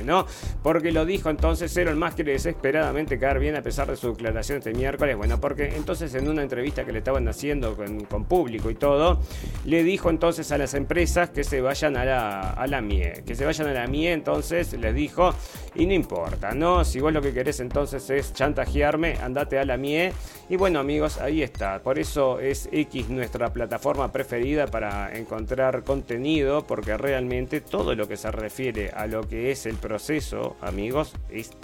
[0.05, 0.27] ¿no?
[0.62, 4.59] Porque lo dijo entonces Elon Musk quiere desesperadamente quedar bien a pesar de su declaración
[4.59, 5.16] este miércoles.
[5.16, 9.21] Bueno, porque entonces en una entrevista que le estaban haciendo con, público y todo,
[9.64, 13.23] le dijo entonces a las empresas que se vayan a la, a la MIE.
[13.27, 15.35] Que se vayan a la MIE, entonces les dijo,
[15.75, 16.85] y no importa, ¿no?
[16.85, 20.12] Si vos lo que querés entonces es chantajearme, andate a la MIE.
[20.49, 21.81] Y bueno amigos, ahí está.
[21.81, 28.16] Por eso es X nuestra plataforma preferida para encontrar contenido, porque realmente todo lo que
[28.16, 31.14] se refiere a lo que es el proceso, amigos,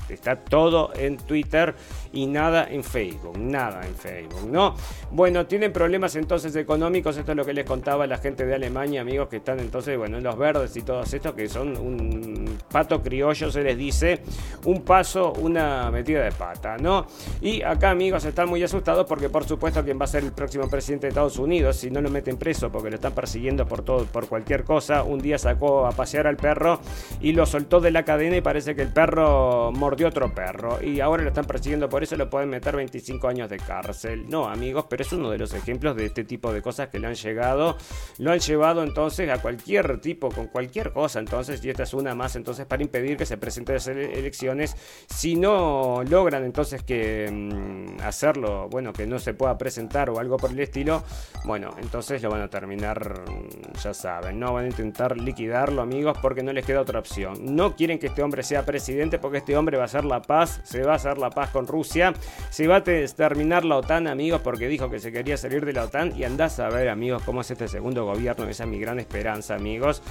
[0.09, 1.75] está todo en Twitter
[2.13, 4.75] y nada en Facebook, nada en Facebook, ¿no?
[5.11, 9.01] Bueno, tienen problemas entonces económicos, esto es lo que les contaba la gente de Alemania,
[9.01, 13.03] amigos, que están entonces, bueno, en los verdes y todos estos, que son un pato
[13.03, 14.21] criollo, se les dice,
[14.65, 17.07] un paso, una metida de pata, ¿no?
[17.41, 20.69] Y acá, amigos, están muy asustados porque, por supuesto, quien va a ser el próximo
[20.69, 24.05] presidente de Estados Unidos, si no lo meten preso porque lo están persiguiendo por todo,
[24.07, 26.81] por cualquier cosa, un día sacó a pasear al perro
[27.21, 31.01] y lo soltó de la cadena y parece que el perro mordió otro perro y
[31.01, 34.29] ahora lo están persiguiendo por lo pueden meter 25 años de cárcel.
[34.29, 37.07] No, amigos, pero es uno de los ejemplos de este tipo de cosas que le
[37.07, 37.77] han llegado,
[38.19, 42.15] lo han llevado entonces a cualquier tipo, con cualquier cosa, entonces, y esta es una
[42.15, 44.77] más entonces para impedir que se presenten las elecciones
[45.09, 50.37] si no logran entonces que mm, hacerlo, bueno, que no se pueda presentar o algo
[50.37, 51.03] por el estilo,
[51.45, 56.19] bueno, entonces lo van a terminar, mm, ya saben, no van a intentar liquidarlo, amigos,
[56.21, 57.35] porque no les queda otra opción.
[57.41, 60.61] No quieren que este hombre sea presidente porque este hombre va a hacer la paz,
[60.65, 64.41] se va a hacer la paz con Rusia, se va a terminar la OTAN, amigos,
[64.43, 67.41] porque dijo que se quería salir de la OTAN y andás a ver, amigos, cómo
[67.41, 70.03] es este segundo gobierno, esa es mi gran esperanza, amigos.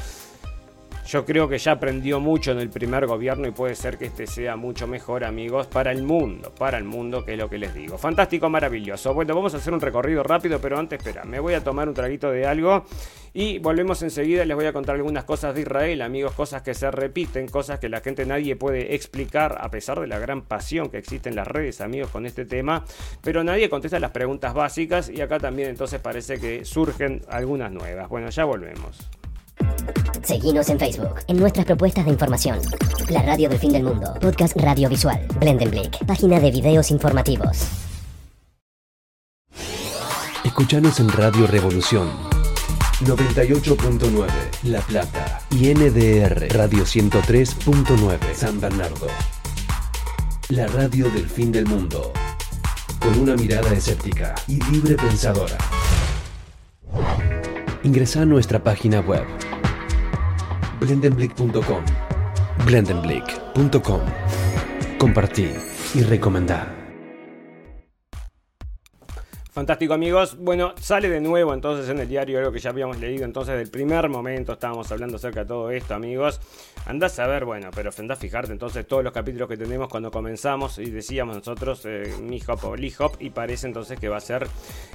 [1.08, 4.26] Yo creo que ya aprendió mucho en el primer gobierno y puede ser que este
[4.26, 7.76] sea mucho mejor, amigos, para el mundo, para el mundo, que es lo que les
[7.76, 7.99] digo.
[7.99, 9.14] Fantástico, maravilloso.
[9.14, 11.93] Bueno, vamos a hacer un recorrido rápido, pero antes, espera, me voy a tomar un
[11.93, 12.86] traguito de algo
[13.36, 14.45] y volvemos enseguida.
[14.45, 17.88] Les voy a contar algunas cosas de Israel, amigos, cosas que se repiten, cosas que
[17.88, 21.47] la gente nadie puede explicar, a pesar de la gran pasión que existe en las
[21.47, 22.84] redes, amigos, con este tema.
[23.22, 28.10] Pero nadie contesta las preguntas básicas y acá también entonces parece que surgen algunas nuevas.
[28.10, 29.08] Bueno, ya volvemos.
[30.24, 32.59] Seguimos en Facebook, en nuestras propuestas de información.
[33.09, 37.68] La radio del fin del mundo, podcast radiovisual, Blendenblick, página de videos informativos.
[40.43, 42.09] Escuchanos en Radio Revolución
[43.01, 44.28] 98.9
[44.63, 49.07] La Plata y NDR Radio 103.9 San Bernardo.
[50.49, 52.13] La radio del fin del mundo,
[52.99, 55.57] con una mirada escéptica y libre pensadora.
[57.84, 59.26] Ingresa a nuestra página web
[60.86, 61.83] blendenblick.com.
[62.65, 64.01] Blendenblick.com.
[64.99, 65.55] Compartir
[65.95, 66.84] y recomendar.
[69.56, 70.36] Fantástico amigos.
[70.38, 73.70] Bueno, sale de nuevo entonces en el diario algo que ya habíamos leído entonces del
[73.70, 74.51] primer momento.
[74.51, 76.41] Estábamos hablando acerca de todo esto amigos.
[76.86, 80.12] Andás a ver, bueno, pero andás a fijarte entonces todos los capítulos que tenemos cuando
[80.12, 84.18] comenzamos y decíamos nosotros eh, Mi Hop o Lee Hop y parece entonces que va
[84.18, 84.45] a ser,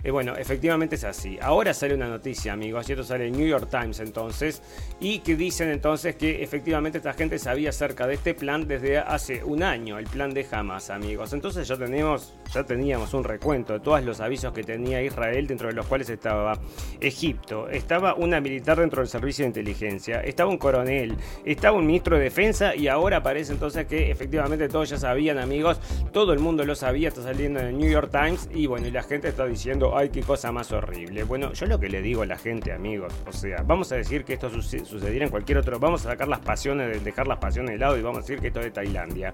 [0.05, 1.39] eh, bueno, efectivamente es así.
[1.41, 4.63] Ahora sale una noticia amigos y esto sale en New York Times entonces
[5.01, 9.43] y que dicen entonces que efectivamente esta gente sabía acerca de este plan desde hace
[9.43, 11.33] un año, el plan de Hamas amigos.
[11.33, 15.69] Entonces ya tenemos, ya teníamos un recuento de todos los avisos que tenía Israel dentro
[15.69, 16.59] de los cuales estaba
[17.01, 22.25] Egipto, estaba una militar dentro del servicio de inteligencia, estaba un coronel, estaba ministro de
[22.25, 25.81] Defensa y ahora parece entonces que efectivamente todos ya sabían, amigos,
[26.13, 28.91] todo el mundo lo sabía, está saliendo en el New York Times y bueno, y
[28.91, 31.25] la gente está diciendo, ay, qué cosa más horrible.
[31.25, 34.25] Bueno, yo lo que le digo a la gente, amigos, o sea, vamos a decir
[34.25, 37.79] que esto sucediera en cualquier otro, vamos a sacar las pasiones, dejar las pasiones de
[37.79, 39.33] lado y vamos a decir que esto es de Tailandia.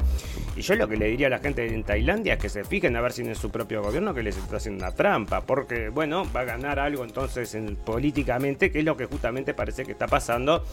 [0.56, 2.96] Y yo lo que le diría a la gente en Tailandia es que se fijen
[2.96, 4.94] a ver si en su propio gobierno que les está haciendo una
[5.46, 9.84] porque bueno, va a ganar algo entonces en, políticamente, que es lo que justamente parece
[9.84, 10.64] que está pasando.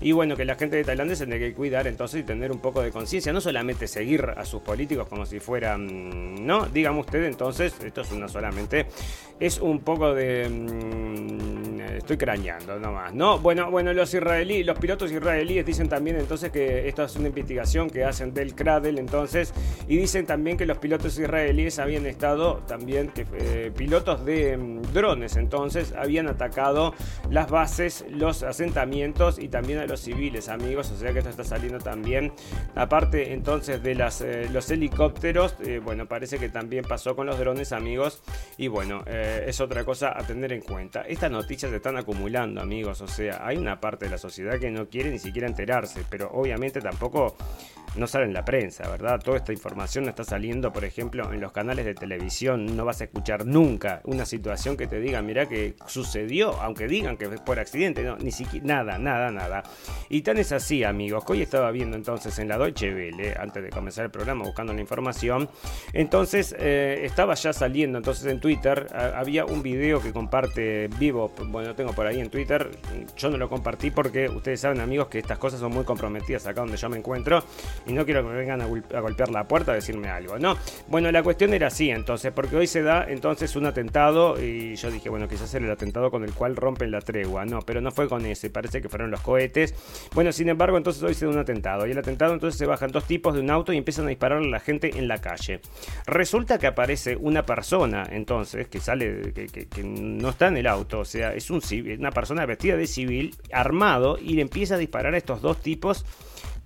[0.00, 2.60] Y bueno, que la gente de Tailandia se tiene que cuidar entonces y tener un
[2.60, 7.24] poco de conciencia, no solamente seguir a sus políticos como si fueran, no, dígame usted
[7.24, 8.86] entonces, esto es una solamente,
[9.38, 10.48] es un poco de...
[10.48, 11.60] Mm,
[12.00, 13.38] estoy crañando nomás, ¿no?
[13.38, 17.88] Bueno, bueno, los israelíes, los pilotos israelíes dicen también entonces que esto es una investigación
[17.90, 19.52] que hacen del Cradle entonces,
[19.86, 25.36] y dicen también que los pilotos israelíes habían estado también, eh, pilotos de mm, drones
[25.36, 26.92] entonces, habían atacado
[27.30, 31.44] las bases, los asentamientos y también a los civiles, amigos, o sea que esto está
[31.44, 32.30] saliendo también.
[32.74, 37.72] Aparte entonces de eh, los helicópteros, eh, bueno, parece que también pasó con los drones,
[37.72, 38.22] amigos,
[38.58, 41.00] y bueno, es otra cosa a tener en cuenta.
[41.00, 44.70] Estas noticias se están acumulando, amigos, o sea, hay una parte de la sociedad que
[44.70, 47.34] no quiere ni siquiera enterarse, pero obviamente tampoco
[47.96, 49.20] no sale en la prensa, ¿verdad?
[49.20, 52.76] Toda esta información no está saliendo, por ejemplo, en los canales de televisión.
[52.76, 57.16] No vas a escuchar nunca una situación que te diga, mira que sucedió, aunque digan
[57.16, 59.62] que es por accidente, no, ni siquiera, nada, nada, nada.
[60.08, 63.62] Y tan es así, amigos, que hoy estaba viendo entonces en la Deutsche Welle, antes
[63.62, 65.48] de comenzar el programa, buscando la información.
[65.92, 71.74] Entonces, eh, estaba ya saliendo, entonces en Twitter, había un video que comparte Vivo, bueno,
[71.74, 72.70] tengo por ahí en Twitter,
[73.16, 76.60] yo no lo compartí porque ustedes saben, amigos, que estas cosas son muy comprometidas acá
[76.60, 77.42] donde yo me encuentro.
[77.86, 80.56] Y no quiero que vengan a, golpear la puerta a decirme algo, ¿no?
[80.88, 84.90] Bueno, la cuestión era así entonces, porque hoy se da entonces un atentado y yo
[84.90, 87.90] dije, bueno, quizás era el atentado con el cual rompen la tregua, no, pero no
[87.90, 89.74] fue con ese, parece que fueron los cohetes.
[90.14, 92.90] Bueno, sin embargo, entonces hoy se da un atentado y el atentado entonces se bajan
[92.90, 95.60] dos tipos de un auto y empiezan a disparar a la gente en la calle.
[96.06, 101.04] Resulta que aparece una persona entonces que sale, que, no está en el auto, o
[101.04, 101.60] sea, es un,
[101.98, 106.04] una persona vestida de civil, armado y le empieza a disparar a estos dos tipos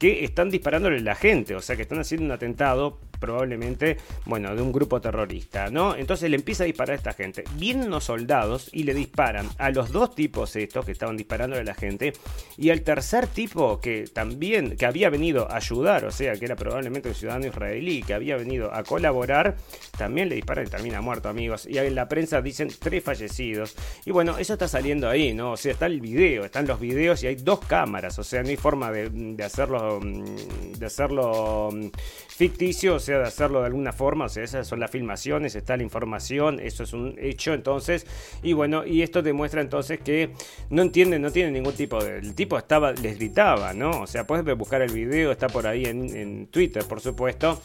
[0.05, 3.97] que están disparándole a la gente, o sea que están haciendo un atentado probablemente,
[4.27, 5.97] bueno, de un grupo terrorista, ¿no?
[5.97, 7.45] Entonces le empieza a disparar a esta gente.
[7.57, 11.65] Vienen los soldados y le disparan a los dos tipos estos que estaban disparando a
[11.65, 12.13] la gente
[12.59, 16.55] y al tercer tipo que también, que había venido a ayudar, o sea, que era
[16.55, 19.57] probablemente un ciudadano israelí, que había venido a colaborar,
[19.97, 21.67] también le disparan y termina muerto, amigos.
[21.67, 23.75] Y en la prensa dicen tres fallecidos.
[24.05, 25.53] Y bueno, eso está saliendo ahí, ¿no?
[25.53, 28.51] O sea, está el video, están los videos y hay dos cámaras, o sea, no
[28.51, 31.89] hay forma de, de hacerlo, mm, de hacerlo mm,
[32.29, 35.77] ficticio, o sea, de hacerlo de alguna forma, o sea, esas son las filmaciones, está
[35.77, 38.07] la información, eso es un hecho, entonces,
[38.43, 40.31] y bueno, y esto demuestra entonces que
[40.71, 44.03] no entienden, no tiene ningún tipo de, el tipo estaba, les gritaba, ¿no?
[44.03, 47.61] O sea, puedes buscar el video, está por ahí en Twitter, por supuesto,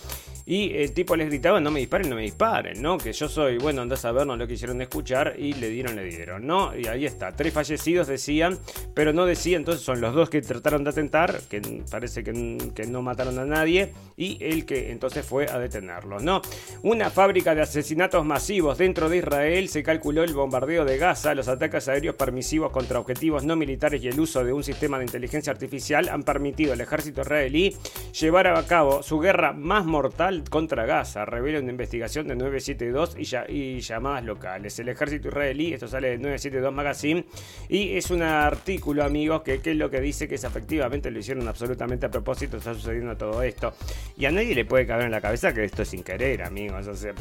[0.50, 2.98] y el tipo les gritaba, no me disparen, no me disparen, ¿no?
[2.98, 6.04] Que yo soy, bueno, andás a ver, no lo quisieron escuchar y le dieron, le
[6.04, 6.76] dieron, ¿no?
[6.76, 8.58] Y ahí está, tres fallecidos decían,
[8.96, 12.88] pero no decían, entonces son los dos que trataron de atentar, que parece que, que
[12.88, 16.42] no mataron a nadie, y el que entonces fue a detenerlos, ¿no?
[16.82, 21.48] Una fábrica de asesinatos masivos dentro de Israel, se calculó el bombardeo de Gaza, los
[21.48, 25.54] ataques aéreos permisivos contra objetivos no militares y el uso de un sistema de inteligencia
[25.54, 27.76] artificial han permitido al ejército israelí
[28.20, 33.54] llevar a cabo su guerra más mortal contra Gaza, revela una investigación de 972 y,
[33.54, 34.78] y llamadas locales.
[34.80, 37.26] El ejército israelí, esto sale del 972 Magazine,
[37.68, 41.48] y es un artículo, amigos, que, es lo que dice que es efectivamente lo hicieron
[41.48, 43.74] absolutamente a propósito, está sucediendo todo esto.
[44.18, 46.88] Y a nadie le puede caber en la cabeza que esto es sin querer, amigos.
[46.88, 47.14] O sea,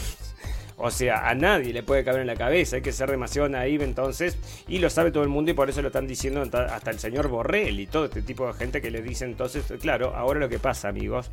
[0.80, 3.84] o sea, a nadie le puede caber en la cabeza, hay que ser demasiado naive
[3.84, 4.38] entonces,
[4.68, 7.26] y lo sabe todo el mundo y por eso lo están diciendo hasta el señor
[7.26, 10.60] Borrell y todo este tipo de gente que le dice entonces, claro, ahora lo que
[10.60, 11.32] pasa, amigos,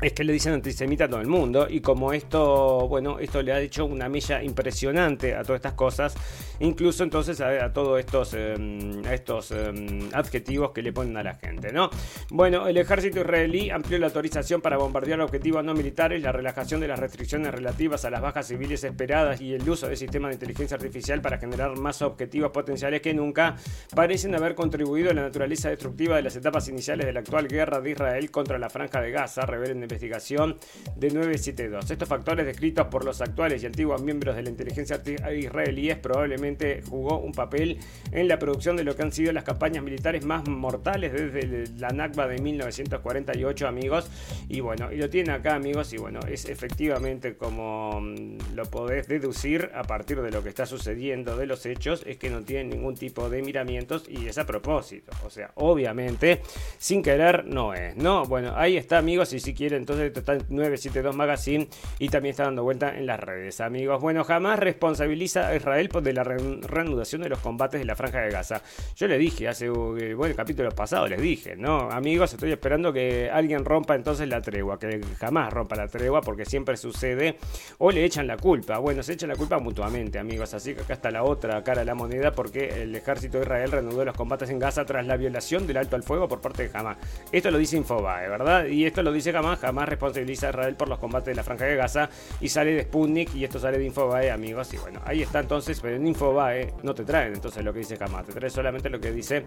[0.00, 3.52] es que le dicen antisemita a todo el mundo y como esto, bueno, esto le
[3.52, 6.14] ha hecho una milla impresionante a todas estas cosas,
[6.60, 11.72] incluso entonces a, todos estos, em, estos em, adjetivos que le ponen a la gente,
[11.72, 11.90] ¿no?
[12.30, 16.88] Bueno, el ejército israelí amplió la autorización para bombardear objetivos no militares, la relajación de
[16.88, 20.76] las restricciones relativas a las bajas civiles esperadas y el uso de sistemas de inteligencia
[20.76, 23.56] artificial para generar más objetivos potenciales que nunca
[23.94, 27.80] parecen haber contribuido a la naturaleza destructiva de las etapas iniciales de la actual guerra
[27.80, 30.56] de Israel contra la franja de Gaza, revelen investigación
[30.96, 31.90] de 972.
[31.90, 35.00] Estos factores descritos por los actuales y antiguos miembros de la inteligencia
[35.34, 37.78] israelíes probablemente jugó un papel
[38.12, 41.90] en la producción de lo que han sido las campañas militares más mortales desde la
[41.90, 44.10] Nakba de 1948, amigos.
[44.48, 49.08] Y bueno, y lo tiene acá, amigos, y bueno, es efectivamente como mm, lo podés
[49.08, 52.70] deducir a partir de lo que está sucediendo de los hechos, es que no tienen
[52.70, 55.12] ningún tipo de miramientos y es a propósito.
[55.24, 56.40] O sea, obviamente,
[56.78, 58.24] sin querer no es, ¿no?
[58.24, 62.44] Bueno, ahí está, amigos, y si quieren entonces está en 972 Magazine y también está
[62.44, 64.00] dando vuelta en las redes, amigos.
[64.00, 68.20] Bueno, jamás responsabiliza a Israel por de la reanudación de los combates de la Franja
[68.20, 68.62] de Gaza.
[68.96, 71.90] Yo le dije hace, eh, bueno, el capítulo pasado les dije, ¿no?
[71.90, 76.44] Amigos, estoy esperando que alguien rompa entonces la tregua, que jamás rompa la tregua porque
[76.44, 77.36] siempre sucede
[77.78, 78.78] o le echan la culpa.
[78.78, 81.86] Bueno, se echan la culpa mutuamente, amigos, así que acá está la otra cara de
[81.86, 85.66] la moneda porque el ejército de Israel reanudó los combates en Gaza tras la violación
[85.66, 86.98] del alto al fuego por parte de Hamas.
[87.32, 88.66] Esto lo dice Infobae, ¿verdad?
[88.66, 91.64] Y esto lo dice Hamas jamás responsabiliza a Israel por los combates de la Franja
[91.64, 92.08] de Gaza
[92.40, 94.72] y sale de Sputnik y esto sale de Infobae, amigos.
[94.74, 97.96] Y bueno, ahí está entonces, pero en Infobae no te traen entonces lo que dice
[97.96, 99.44] jamás, te trae solamente lo que dice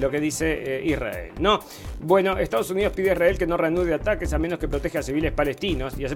[0.00, 1.32] lo que dice eh, Israel.
[1.40, 1.60] No,
[2.00, 5.02] bueno, Estados Unidos pide a Israel que no reanude ataques a menos que proteja a
[5.02, 5.98] civiles palestinos.
[5.98, 6.14] Y hace,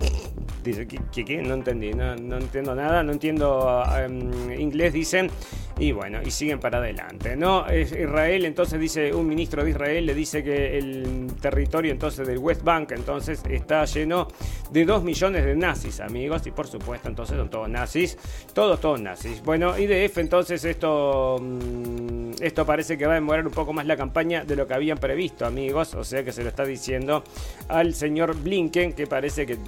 [0.62, 5.30] dice, ¿qué, No entendí, no, entiendo nada, no entiendo em, inglés, dicen.
[5.78, 7.64] Y bueno, y siguen para adelante, ¿no?
[7.74, 12.62] Israel, entonces dice, un ministro de Israel le dice que el territorio entonces del West
[12.62, 14.28] Bank, entonces está lleno
[14.70, 16.46] de 2 millones de nazis, amigos.
[16.46, 18.16] Y por supuesto, entonces son todos nazis.
[18.52, 19.42] Todos, todos nazis.
[19.42, 23.96] Bueno, IDF, entonces esto, mm, esto parece que va a demorar un poco más la
[23.96, 25.94] campaña de lo que habían previsto, amigos.
[25.94, 27.24] O sea que se lo está diciendo
[27.68, 29.58] al señor Blinken, que parece que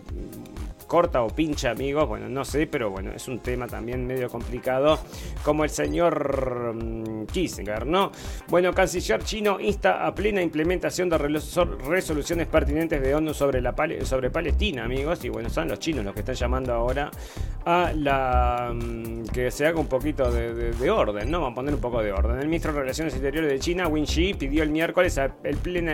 [0.84, 2.08] corta o pincha, amigos.
[2.08, 4.98] Bueno, no sé, pero bueno, es un tema también medio complicado,
[5.42, 8.12] como el señor mm, Kissinger, ¿no?
[8.48, 14.30] Bueno, canciller chino insta a plena implementación de resoluciones pertinentes de ONU sobre, la sobre
[14.30, 15.24] Palestina, amigos.
[15.24, 17.10] Y bueno, son los chinos los que están llamando ahora
[17.64, 21.40] a la mm, que se haga un poquito de, orden, ¿no?
[21.40, 22.38] Vamos a poner un poco de orden.
[22.38, 25.18] El ministro de Relaciones Exteriores de China, Win Shi, pidió el miércoles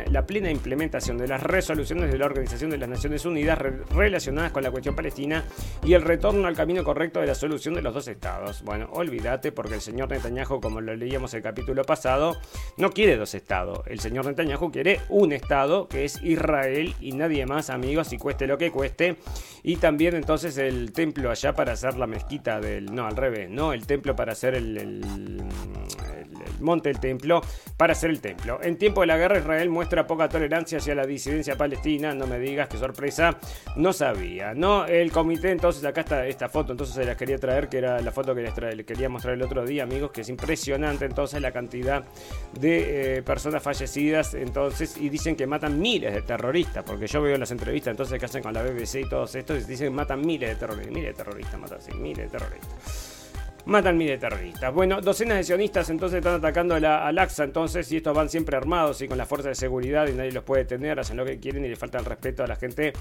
[0.06, 3.58] la plena implementación de las resoluciones de la Organización de las Naciones Unidas
[3.90, 5.44] relacionadas con la cuestión palestina
[5.84, 8.62] y el retorno al camino correcto de la solución de los dos estados.
[8.62, 12.36] Bueno, olvídate porque el señor Netanyahu, como lo leíamos el capítulo pasado,
[12.76, 13.80] no quiere dos estados.
[13.86, 18.46] El señor Netanyahu quiere un estado que es Israel y nadie más, amigos, y cueste
[18.46, 19.16] lo que cueste.
[19.62, 22.94] Y también entonces el templo allá para hacer la mezquita del...
[22.94, 23.72] No, al revés, ¿no?
[23.72, 25.42] El templo para hacer el
[26.60, 27.40] monte el templo
[27.76, 28.60] para hacer el templo.
[28.62, 32.38] En tiempo de la guerra Israel muestra poca tolerancia hacia la disidencia palestina, no me
[32.38, 33.38] digas qué sorpresa,
[33.76, 34.86] no sabía, ¿no?
[34.86, 38.12] El comité, entonces acá está esta foto, entonces se la quería traer, que era la
[38.12, 42.04] foto que les, quería mostrar el otro día, amigos, que es impresionante entonces la cantidad
[42.58, 47.36] de eh, personas fallecidas, entonces, y dicen que matan miles de terroristas, porque yo veo
[47.36, 50.50] las entrevistas entonces que hacen con la BBC y todos estos, dicen que matan miles
[50.50, 53.09] de terroristas, miles de terroristas, matan miles de terroristas.
[53.66, 54.72] Matan miles de terroristas.
[54.72, 58.28] Bueno, docenas de sionistas entonces están atacando a la, al AXA entonces y estos van
[58.28, 61.24] siempre armados y con la fuerza de seguridad y nadie los puede tener, hacen lo
[61.24, 62.92] que quieren y le falta el respeto a la gente,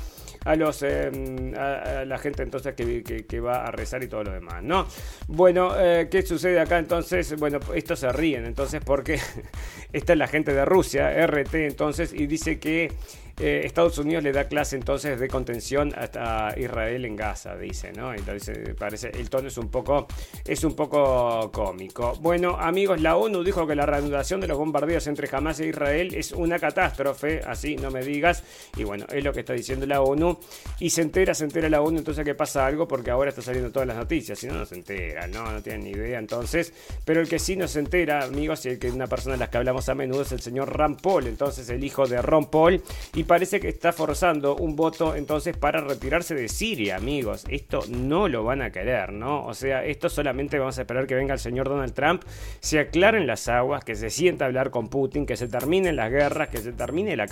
[0.46, 4.62] a los em, a, la gente entonces que, va a rezar y todo lo demás,
[4.64, 4.86] ¿no?
[5.28, 7.36] Bueno, eh, ¿qué sucede acá entonces?
[7.38, 9.20] Bueno, estos se ríen entonces porque
[9.94, 12.92] esta es la gente de Rusia, RT entonces, y dice que
[13.40, 18.14] eh, Estados Unidos le da clase entonces de contención hasta Israel en Gaza, dice, ¿no?
[18.14, 20.08] Entonces parece, el tono es un poco,
[20.46, 22.16] es un poco cómico.
[22.22, 26.14] Bueno, amigos, la ONU dijo que la reanudación de los bombardeos entre Hamas e Israel
[26.16, 28.44] es una catástrofe, así no me digas.
[28.76, 30.38] Y bueno, es lo que está diciendo la ONU.
[30.80, 33.72] Y se entera, se entera la ONU entonces que pasa algo porque ahora está saliendo
[33.72, 34.38] todas las noticias.
[34.38, 36.74] Si no, no se entera, no, no tienen ni idea entonces.
[37.06, 39.50] Pero el que sí no se entera, amigos, y el que una persona de las
[39.50, 42.82] que hablamos a menudo es el señor Ron Paul, entonces el hijo de Ron Paul.
[43.14, 47.46] Y parece que está forzando un voto entonces para retirarse de Siria, amigos.
[47.48, 49.46] Esto no lo van a querer, ¿no?
[49.46, 52.24] O sea, esto solamente vamos a esperar que venga el señor Donald Trump,
[52.60, 56.10] se aclaren las aguas, que se sienta a hablar con Putin, que se terminen las
[56.10, 57.28] guerras, que se termine la,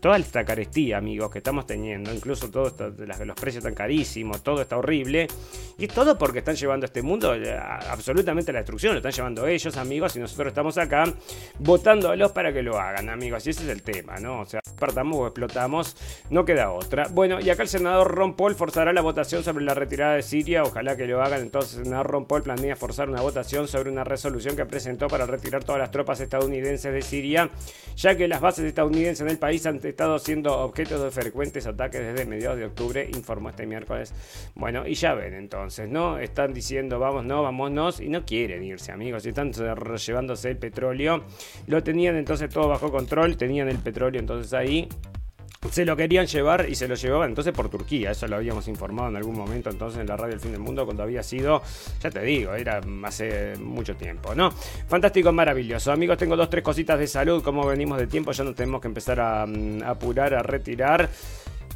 [0.00, 2.12] toda esta carestía, amigos, que estamos teniendo.
[2.12, 2.92] Incluso todo esto,
[3.24, 5.28] los precios tan carísimos, todo está horrible.
[5.78, 7.32] Y es todo porque están llevando este mundo
[7.88, 8.94] absolutamente a la destrucción.
[8.94, 11.04] Lo están llevando ellos, amigos, y nosotros estamos acá
[11.60, 13.46] votándolos para que lo hagan, amigos.
[13.46, 14.40] Y ese es el tema, ¿no?
[14.40, 15.96] O sea, partamos explotamos
[16.30, 17.08] no queda otra.
[17.10, 20.62] Bueno, y acá el senador Ron Paul forzará la votación sobre la retirada de Siria,
[20.62, 21.40] ojalá que lo hagan.
[21.40, 25.26] Entonces, el senador Ron Paul planea forzar una votación sobre una resolución que presentó para
[25.26, 27.50] retirar todas las tropas estadounidenses de Siria,
[27.96, 32.00] ya que las bases estadounidenses en el país han estado siendo objeto de frecuentes ataques
[32.00, 34.12] desde mediados de octubre, informó este miércoles.
[34.54, 36.18] Bueno, y ya ven entonces, ¿no?
[36.18, 41.24] Están diciendo vamos, no, vámonos, y no quieren irse, amigos, y están llevándose el petróleo.
[41.66, 44.88] Lo tenían entonces todo bajo control, tenían el petróleo entonces ahí
[45.68, 48.12] se lo querían llevar y se lo llevaban entonces por Turquía.
[48.12, 50.86] Eso lo habíamos informado en algún momento entonces en la radio El Fin del Mundo
[50.86, 51.62] cuando había sido,
[52.00, 54.50] ya te digo, era hace mucho tiempo, ¿no?
[54.88, 55.92] Fantástico, maravilloso.
[55.92, 57.42] Amigos, tengo dos, tres cositas de salud.
[57.42, 61.10] Como venimos de tiempo, ya no tenemos que empezar a, mm, a apurar, a retirar.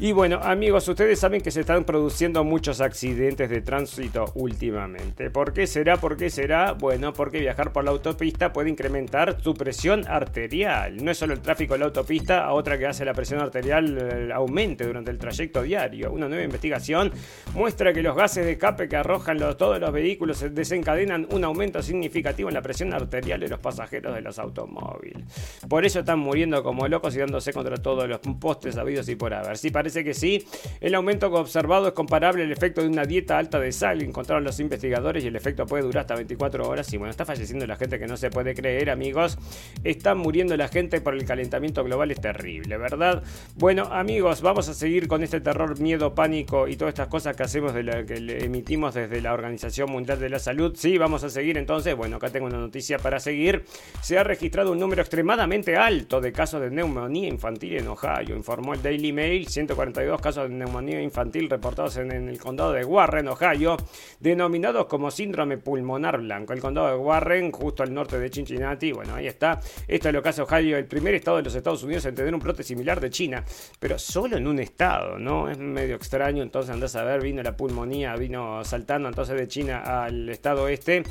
[0.01, 5.31] Y bueno, amigos, ustedes saben que se están produciendo muchos accidentes de tránsito últimamente.
[5.31, 5.99] ¿Por qué será?
[5.99, 6.73] ¿Por qué será?
[6.73, 10.97] Bueno, porque viajar por la autopista puede incrementar tu presión arterial.
[10.97, 13.97] No es solo el tráfico de la autopista, a otra que hace la presión arterial
[13.97, 16.11] eh, aumente durante el trayecto diario.
[16.11, 17.13] Una nueva investigación
[17.55, 22.49] muestra que los gases de escape que arrojan todos los vehículos desencadenan un aumento significativo
[22.49, 25.23] en la presión arterial de los pasajeros de los automóviles.
[25.69, 29.33] Por eso están muriendo como locos y dándose contra todos los postes habidos y por
[29.33, 29.57] haber.
[29.57, 30.47] Si parece que sí.
[30.81, 34.59] El aumento observado es comparable al efecto de una dieta alta de sal, encontraron los
[34.59, 36.91] investigadores, y el efecto puede durar hasta 24 horas.
[36.95, 39.37] Y bueno, está falleciendo la gente que no se puede creer, amigos.
[39.83, 43.23] Está muriendo la gente por el calentamiento global, es terrible, ¿verdad?
[43.57, 47.43] Bueno, amigos, vamos a seguir con este terror, miedo, pánico y todas estas cosas que
[47.43, 50.75] hacemos, de la, que emitimos desde la Organización Mundial de la Salud.
[50.77, 51.95] Sí, vamos a seguir entonces.
[51.95, 53.67] Bueno, acá tengo una noticia para seguir.
[54.01, 58.73] Se ha registrado un número extremadamente alto de casos de neumonía infantil en Ohio, informó
[58.73, 59.47] el Daily Mail.
[59.75, 63.77] 42 casos de neumonía infantil reportados en, el condado de Warren, Ohio,
[64.21, 66.53] denominados como síndrome pulmonar blanco.
[66.53, 69.61] El condado de Warren, justo al norte de Cincinnati, bueno, ahí está.
[69.87, 72.35] Esto es lo que hace Ohio, el primer estado de los Estados Unidos en tener
[72.35, 73.45] un brote similar de China,
[73.79, 75.51] pero solo en un estado, ¿no?
[75.51, 80.05] Es medio extraño, entonces andás a ver, vino la pulmonía, vino saltando entonces de China
[80.05, 81.03] al estado este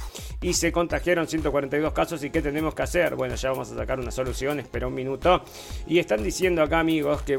[0.42, 3.16] y se contagiaron 142 casos y ¿qué tenemos que hacer?
[3.16, 5.44] Bueno, ya vamos a sacar una solución, espera un minuto.
[5.88, 7.38] Y están diciendo acá amigos que...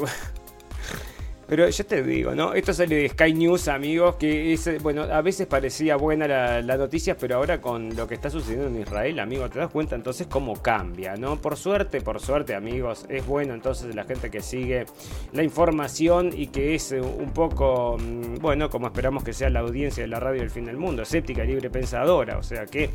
[1.46, 2.54] Pero ya te digo, ¿no?
[2.54, 6.76] Esto sale de Sky News, amigos, que es, bueno, a veces parecía buena la, la,
[6.76, 10.26] noticia, pero ahora con lo que está sucediendo en Israel, amigo, te das cuenta entonces
[10.26, 11.40] cómo cambia, ¿no?
[11.40, 14.86] Por suerte, por suerte, amigos, es bueno entonces la gente que sigue
[15.32, 20.02] la información y que es un poco, mm, bueno, como esperamos que sea la audiencia
[20.02, 22.90] de la radio del fin del mundo, escéptica, libre pensadora, o sea que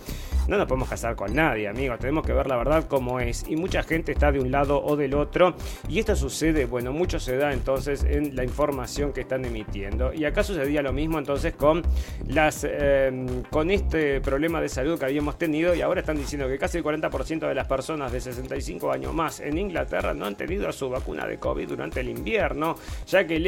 [0.48, 3.46] no nos podemos casar con nadie, amigos, tenemos que ver la verdad como es.
[3.48, 5.54] Y mucha gente está de un lado o del otro,
[5.88, 10.14] y esto sucede, bueno, mucho se da entonces en la información que están emitiendo.
[10.14, 11.82] Y acá sucedía lo mismo entonces con
[12.28, 16.58] las em, con este problema de salud que habíamos tenido y ahora están diciendo que
[16.58, 20.72] casi el 40% de las personas de 65 años más en Inglaterra no han tenido
[20.72, 22.76] su vacuna de COVID durante el invierno,
[23.08, 23.44] ya que el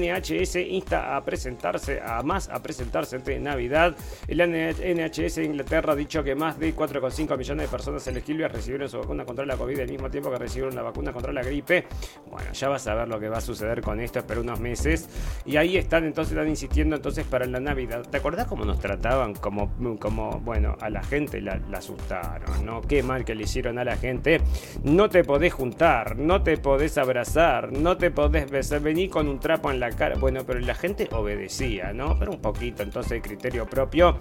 [0.00, 3.96] NHS insta a presentarse, a más a presentarse entre Navidad.
[4.28, 8.88] El NHS de Inglaterra ha dicho que más de 4,5 millones de personas elegibles recibieron
[8.88, 11.86] su vacuna contra la COVID al mismo tiempo que recibieron la vacuna contra la gripe.
[12.30, 15.08] Bueno, ya vas a ver lo que va a suceder con esto, pero unos meses.
[15.44, 18.02] Y ahí están, entonces están insistiendo entonces para la Navidad.
[18.02, 19.34] ¿Te acordás cómo nos trataban?
[19.34, 22.80] Como, como bueno, a la gente la, asustaron, ¿no?
[22.80, 24.40] Qué mal que le hicieron a la gente.
[24.82, 29.38] No te podés juntar, no te podés abrazar, no te podés besar, vení con un
[29.38, 30.16] trapo en la cara.
[30.16, 32.18] Bueno, pero la gente obedecía, ¿no?
[32.18, 34.18] Pero un poquito, entonces criterio propio.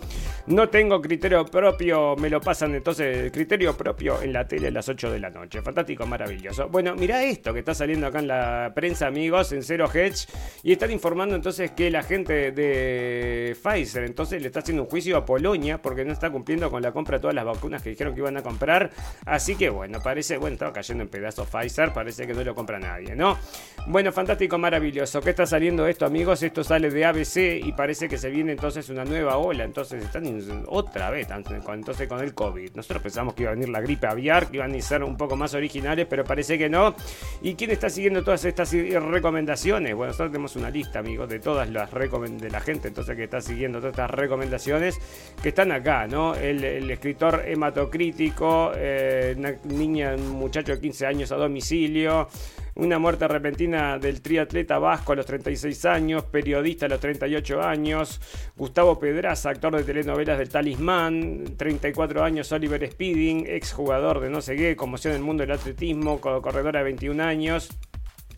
[0.47, 4.87] No tengo criterio propio, me lo pasan entonces criterio propio en la tele a las
[4.89, 5.61] 8 de la noche.
[5.61, 6.69] Fantástico, maravilloso.
[6.69, 10.04] Bueno, mirá esto que está saliendo acá en la prensa, amigos, en 0G.
[10.63, 15.17] Y están informando entonces que la gente de Pfizer entonces le está haciendo un juicio
[15.17, 18.13] a Polonia porque no está cumpliendo con la compra de todas las vacunas que dijeron
[18.13, 18.91] que iban a comprar.
[19.25, 22.79] Así que bueno, parece, bueno, estaba cayendo en pedazos Pfizer, parece que no lo compra
[22.79, 23.37] nadie, ¿no?
[23.87, 25.21] Bueno, fantástico, maravilloso.
[25.21, 26.41] ¿Qué está saliendo esto, amigos?
[26.43, 29.63] Esto sale de ABC y parece que se viene entonces una nueva ola.
[29.63, 30.25] Entonces están
[30.67, 32.71] otra vez, entonces con el COVID.
[32.75, 35.35] Nosotros pensamos que iba a venir la gripe aviar, que iban a ser un poco
[35.35, 36.95] más originales, pero parece que no.
[37.41, 39.94] ¿Y quién está siguiendo todas estas eh, recomendaciones?
[39.95, 43.41] Bueno, nosotros tenemos una lista, amigos, de todas las de la gente entonces que está
[43.41, 44.99] siguiendo todas estas recomendaciones
[45.41, 46.35] que están acá, ¿no?
[46.35, 49.35] El, escritor hematocrítico, eh,
[49.65, 52.27] niña, un muchacho de 15 años a domicilio,
[52.75, 58.19] una muerte repentina del triatleta vasco a los 36 años, periodista a los 38 años,
[58.57, 64.55] Gustavo Pedraza, actor de telenovelas del Talismán, 34 años, Oliver Speeding, exjugador de no sé
[64.55, 67.69] qué, conmoción en el mundo del atletismo, corredora de 21 años.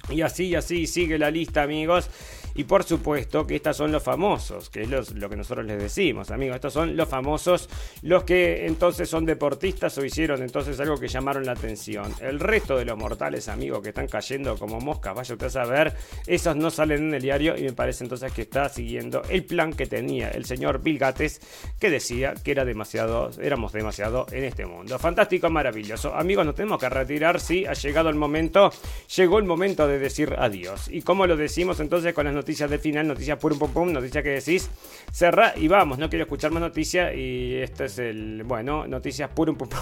[0.09, 2.09] Y así, y así sigue la lista, amigos.
[2.57, 6.31] Y por supuesto que estos son los famosos, que es lo que nosotros les decimos,
[6.31, 6.55] amigos.
[6.55, 7.69] Estos son los famosos,
[8.01, 12.11] los que entonces son deportistas o hicieron entonces algo que llamaron la atención.
[12.19, 15.93] El resto de los mortales, amigos, que están cayendo como moscas, vaya usted a saber,
[16.25, 19.71] esos no salen en el diario y me parece entonces que está siguiendo el plan
[19.71, 21.39] que tenía el señor Bill Gates,
[21.79, 24.97] que decía que era demasiado, éramos demasiado en este mundo.
[24.97, 26.15] Fantástico, maravilloso.
[26.15, 28.71] Amigos, nos tenemos que retirar, sí, ha llegado el momento,
[29.15, 30.87] llegó el momento de decir adiós.
[30.89, 32.46] ¿Y cómo lo decimos entonces con las noticias?
[32.47, 34.69] Noticias del final, noticias pum pum pum, noticias que decís,
[35.11, 39.57] cerra y vamos, no quiero escuchar más noticias y este es el, bueno, noticias pum
[39.57, 39.79] pum pum.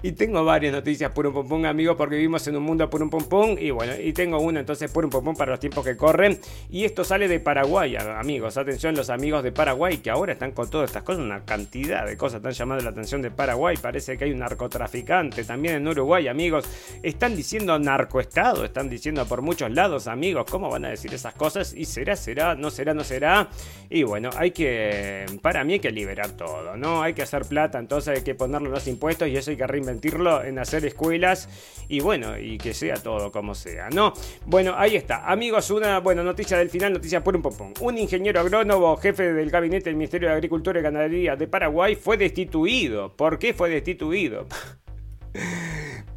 [0.00, 3.10] Y tengo varias noticias por un pum, amigos, porque vivimos en un mundo por un
[3.10, 3.56] pum.
[3.58, 6.38] Y bueno, y tengo una entonces por un pum para los tiempos que corren.
[6.70, 8.56] Y esto sale de Paraguay, amigos.
[8.56, 11.24] Atención, los amigos de Paraguay que ahora están con todas estas cosas.
[11.24, 13.76] Una cantidad de cosas están llamando la atención de Paraguay.
[13.76, 16.64] Parece que hay un narcotraficante también en Uruguay, amigos.
[17.02, 20.46] Están diciendo narcoestado, están diciendo por muchos lados, amigos.
[20.48, 21.74] ¿Cómo van a decir esas cosas?
[21.74, 23.48] Y será, será, no será, no será.
[23.90, 27.02] Y bueno, hay que, para mí hay que liberar todo, ¿no?
[27.02, 30.44] Hay que hacer plata, entonces hay que ponerle los impuestos y eso hay que mentirlo
[30.44, 31.48] en hacer escuelas
[31.88, 34.12] y bueno, y que sea todo como sea, ¿no?
[34.44, 35.30] Bueno, ahí está.
[35.30, 37.72] Amigos, una buena noticia del final, noticia por un popón.
[37.80, 42.16] Un ingeniero agrónomo, jefe del gabinete del Ministerio de Agricultura y Ganadería de Paraguay, fue
[42.16, 43.16] destituido.
[43.16, 44.46] ¿Por qué fue destituido?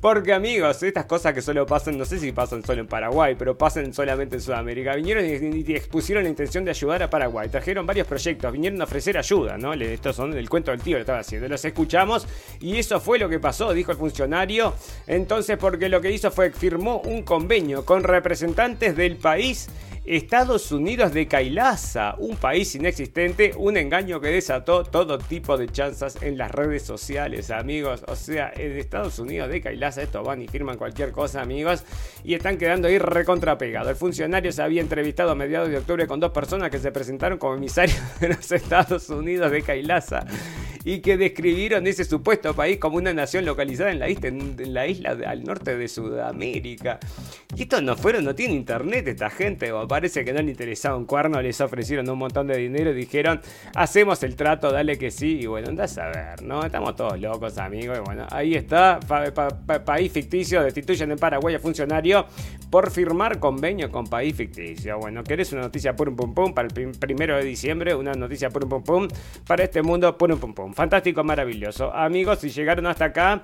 [0.02, 3.56] Porque amigos, estas cosas que solo pasan, no sé si pasan solo en Paraguay, pero
[3.56, 4.96] pasan solamente en Sudamérica.
[4.96, 7.50] Vinieron y, expusieron la intención de ayudar a Paraguay.
[7.50, 9.74] Trajeron varios proyectos, vinieron a ofrecer ayuda, ¿no?
[9.74, 11.48] Estos son el cuento del tío que estaba haciendo.
[11.48, 12.28] Los escuchamos
[12.60, 14.74] y eso fue lo que pasó, dijo el funcionario.
[15.06, 19.70] Entonces, porque lo que hizo fue firmó un convenio con representantes del país
[20.06, 26.22] Estados Unidos de Kailasa, un país inexistente, un engaño que desató todo tipo de chanzas
[26.24, 28.04] en las redes sociales, amigos.
[28.08, 31.84] O sea, en Estados Unidos de Kailasa, esto van y firman cualquier cosa, amigos,
[32.24, 33.90] y están quedando ahí recontrapegados.
[33.90, 37.38] El funcionario se había entrevistado a mediados de octubre con dos personas que se presentaron
[37.38, 40.26] como emisarios de los Estados Unidos de Kailasa
[40.84, 45.78] y que describieron ese supuesto país como una nación localizada en la isla, al norte
[45.78, 47.00] de Sudamérica.
[47.56, 50.96] Y estos no fueron, no tienen internet esta gente, o parece que no le interesaba
[50.98, 53.42] un cuerno, les ofrecieron un montón de dinero y dijeron,
[53.76, 56.66] hacemos el trato, dale que sí, y bueno, andás a ver, ¿no?
[56.66, 59.00] Estamos todos locos, amigos, y bueno, ahí está,
[59.86, 62.26] país ficticio, destituyen en Paraguay a funcionario
[62.70, 64.98] por firmar convenio con país ficticio.
[64.98, 67.94] Bueno, ¿querés una noticia pum pum pum para el primero de diciembre?
[67.94, 69.08] Una noticia pum pum pum
[69.46, 70.71] para este mundo pum pum pum.
[70.74, 71.94] Fantástico, maravilloso.
[71.94, 73.42] Amigos, si llegaron hasta acá...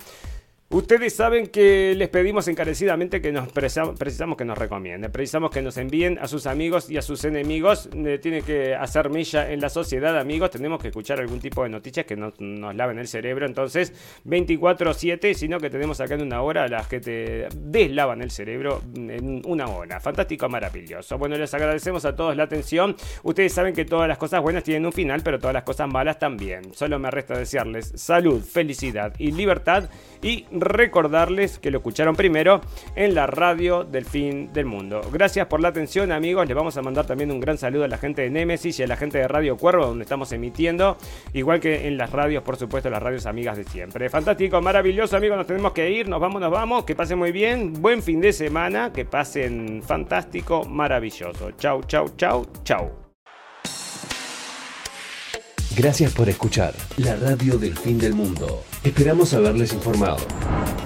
[0.70, 5.78] Ustedes saben que les pedimos encarecidamente que nos precisamos que nos recomienden, precisamos que nos
[5.78, 7.88] envíen a sus amigos y a sus enemigos.
[7.93, 10.51] Eh, tiene que hacer milla en la sociedad, amigos.
[10.51, 12.34] Tenemos que escuchar algún tipo de noticias que nos,
[12.76, 13.45] laven el cerebro.
[13.45, 13.93] Entonces,
[14.26, 19.43] 24-7, sino que tenemos acá en una hora las que te deslavan el cerebro en
[19.45, 20.01] una hora.
[20.01, 21.18] Fantástico, maravilloso.
[21.18, 22.93] Bueno, les agradecemos a todos la atención.
[23.24, 26.20] Ustedes saben que todas las cosas buenas tienen un final, pero todas las cosas malas
[26.20, 26.74] también.
[26.74, 29.89] Solo me resta desearles salud, felicidad y libertad
[30.22, 32.62] y recordarles que lo escucharon primero
[32.95, 35.01] en la radio del fin del mundo.
[35.12, 37.97] Gracias por la atención amigos, les vamos a mandar también un gran saludo a la
[37.97, 40.97] gente de Nemesis y a la gente de Radio Cuervo donde estamos emitiendo,
[41.34, 44.10] igual que en las radios, por supuesto, las radios amigas de siempre.
[44.10, 47.74] Fantástico, maravilloso amigos, nos tenemos que ir, nos vamos, nos vamos, que pasen muy bien,
[47.74, 51.51] buen fin de semana, que pasen fantástico, maravilloso.
[51.51, 53.07] Chau, chau, chau, chau.
[55.78, 58.64] Gracias por escuchar la radio del fin del mundo.
[58.84, 60.18] Esperamos haberles informado.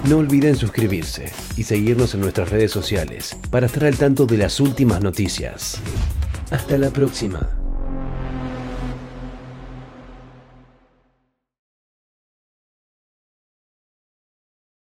[0.06, 4.60] No olviden suscribirse y seguirnos en nuestras redes sociales para estar al tanto de las
[4.60, 5.78] últimas noticias.
[6.50, 7.61] Hasta la próxima.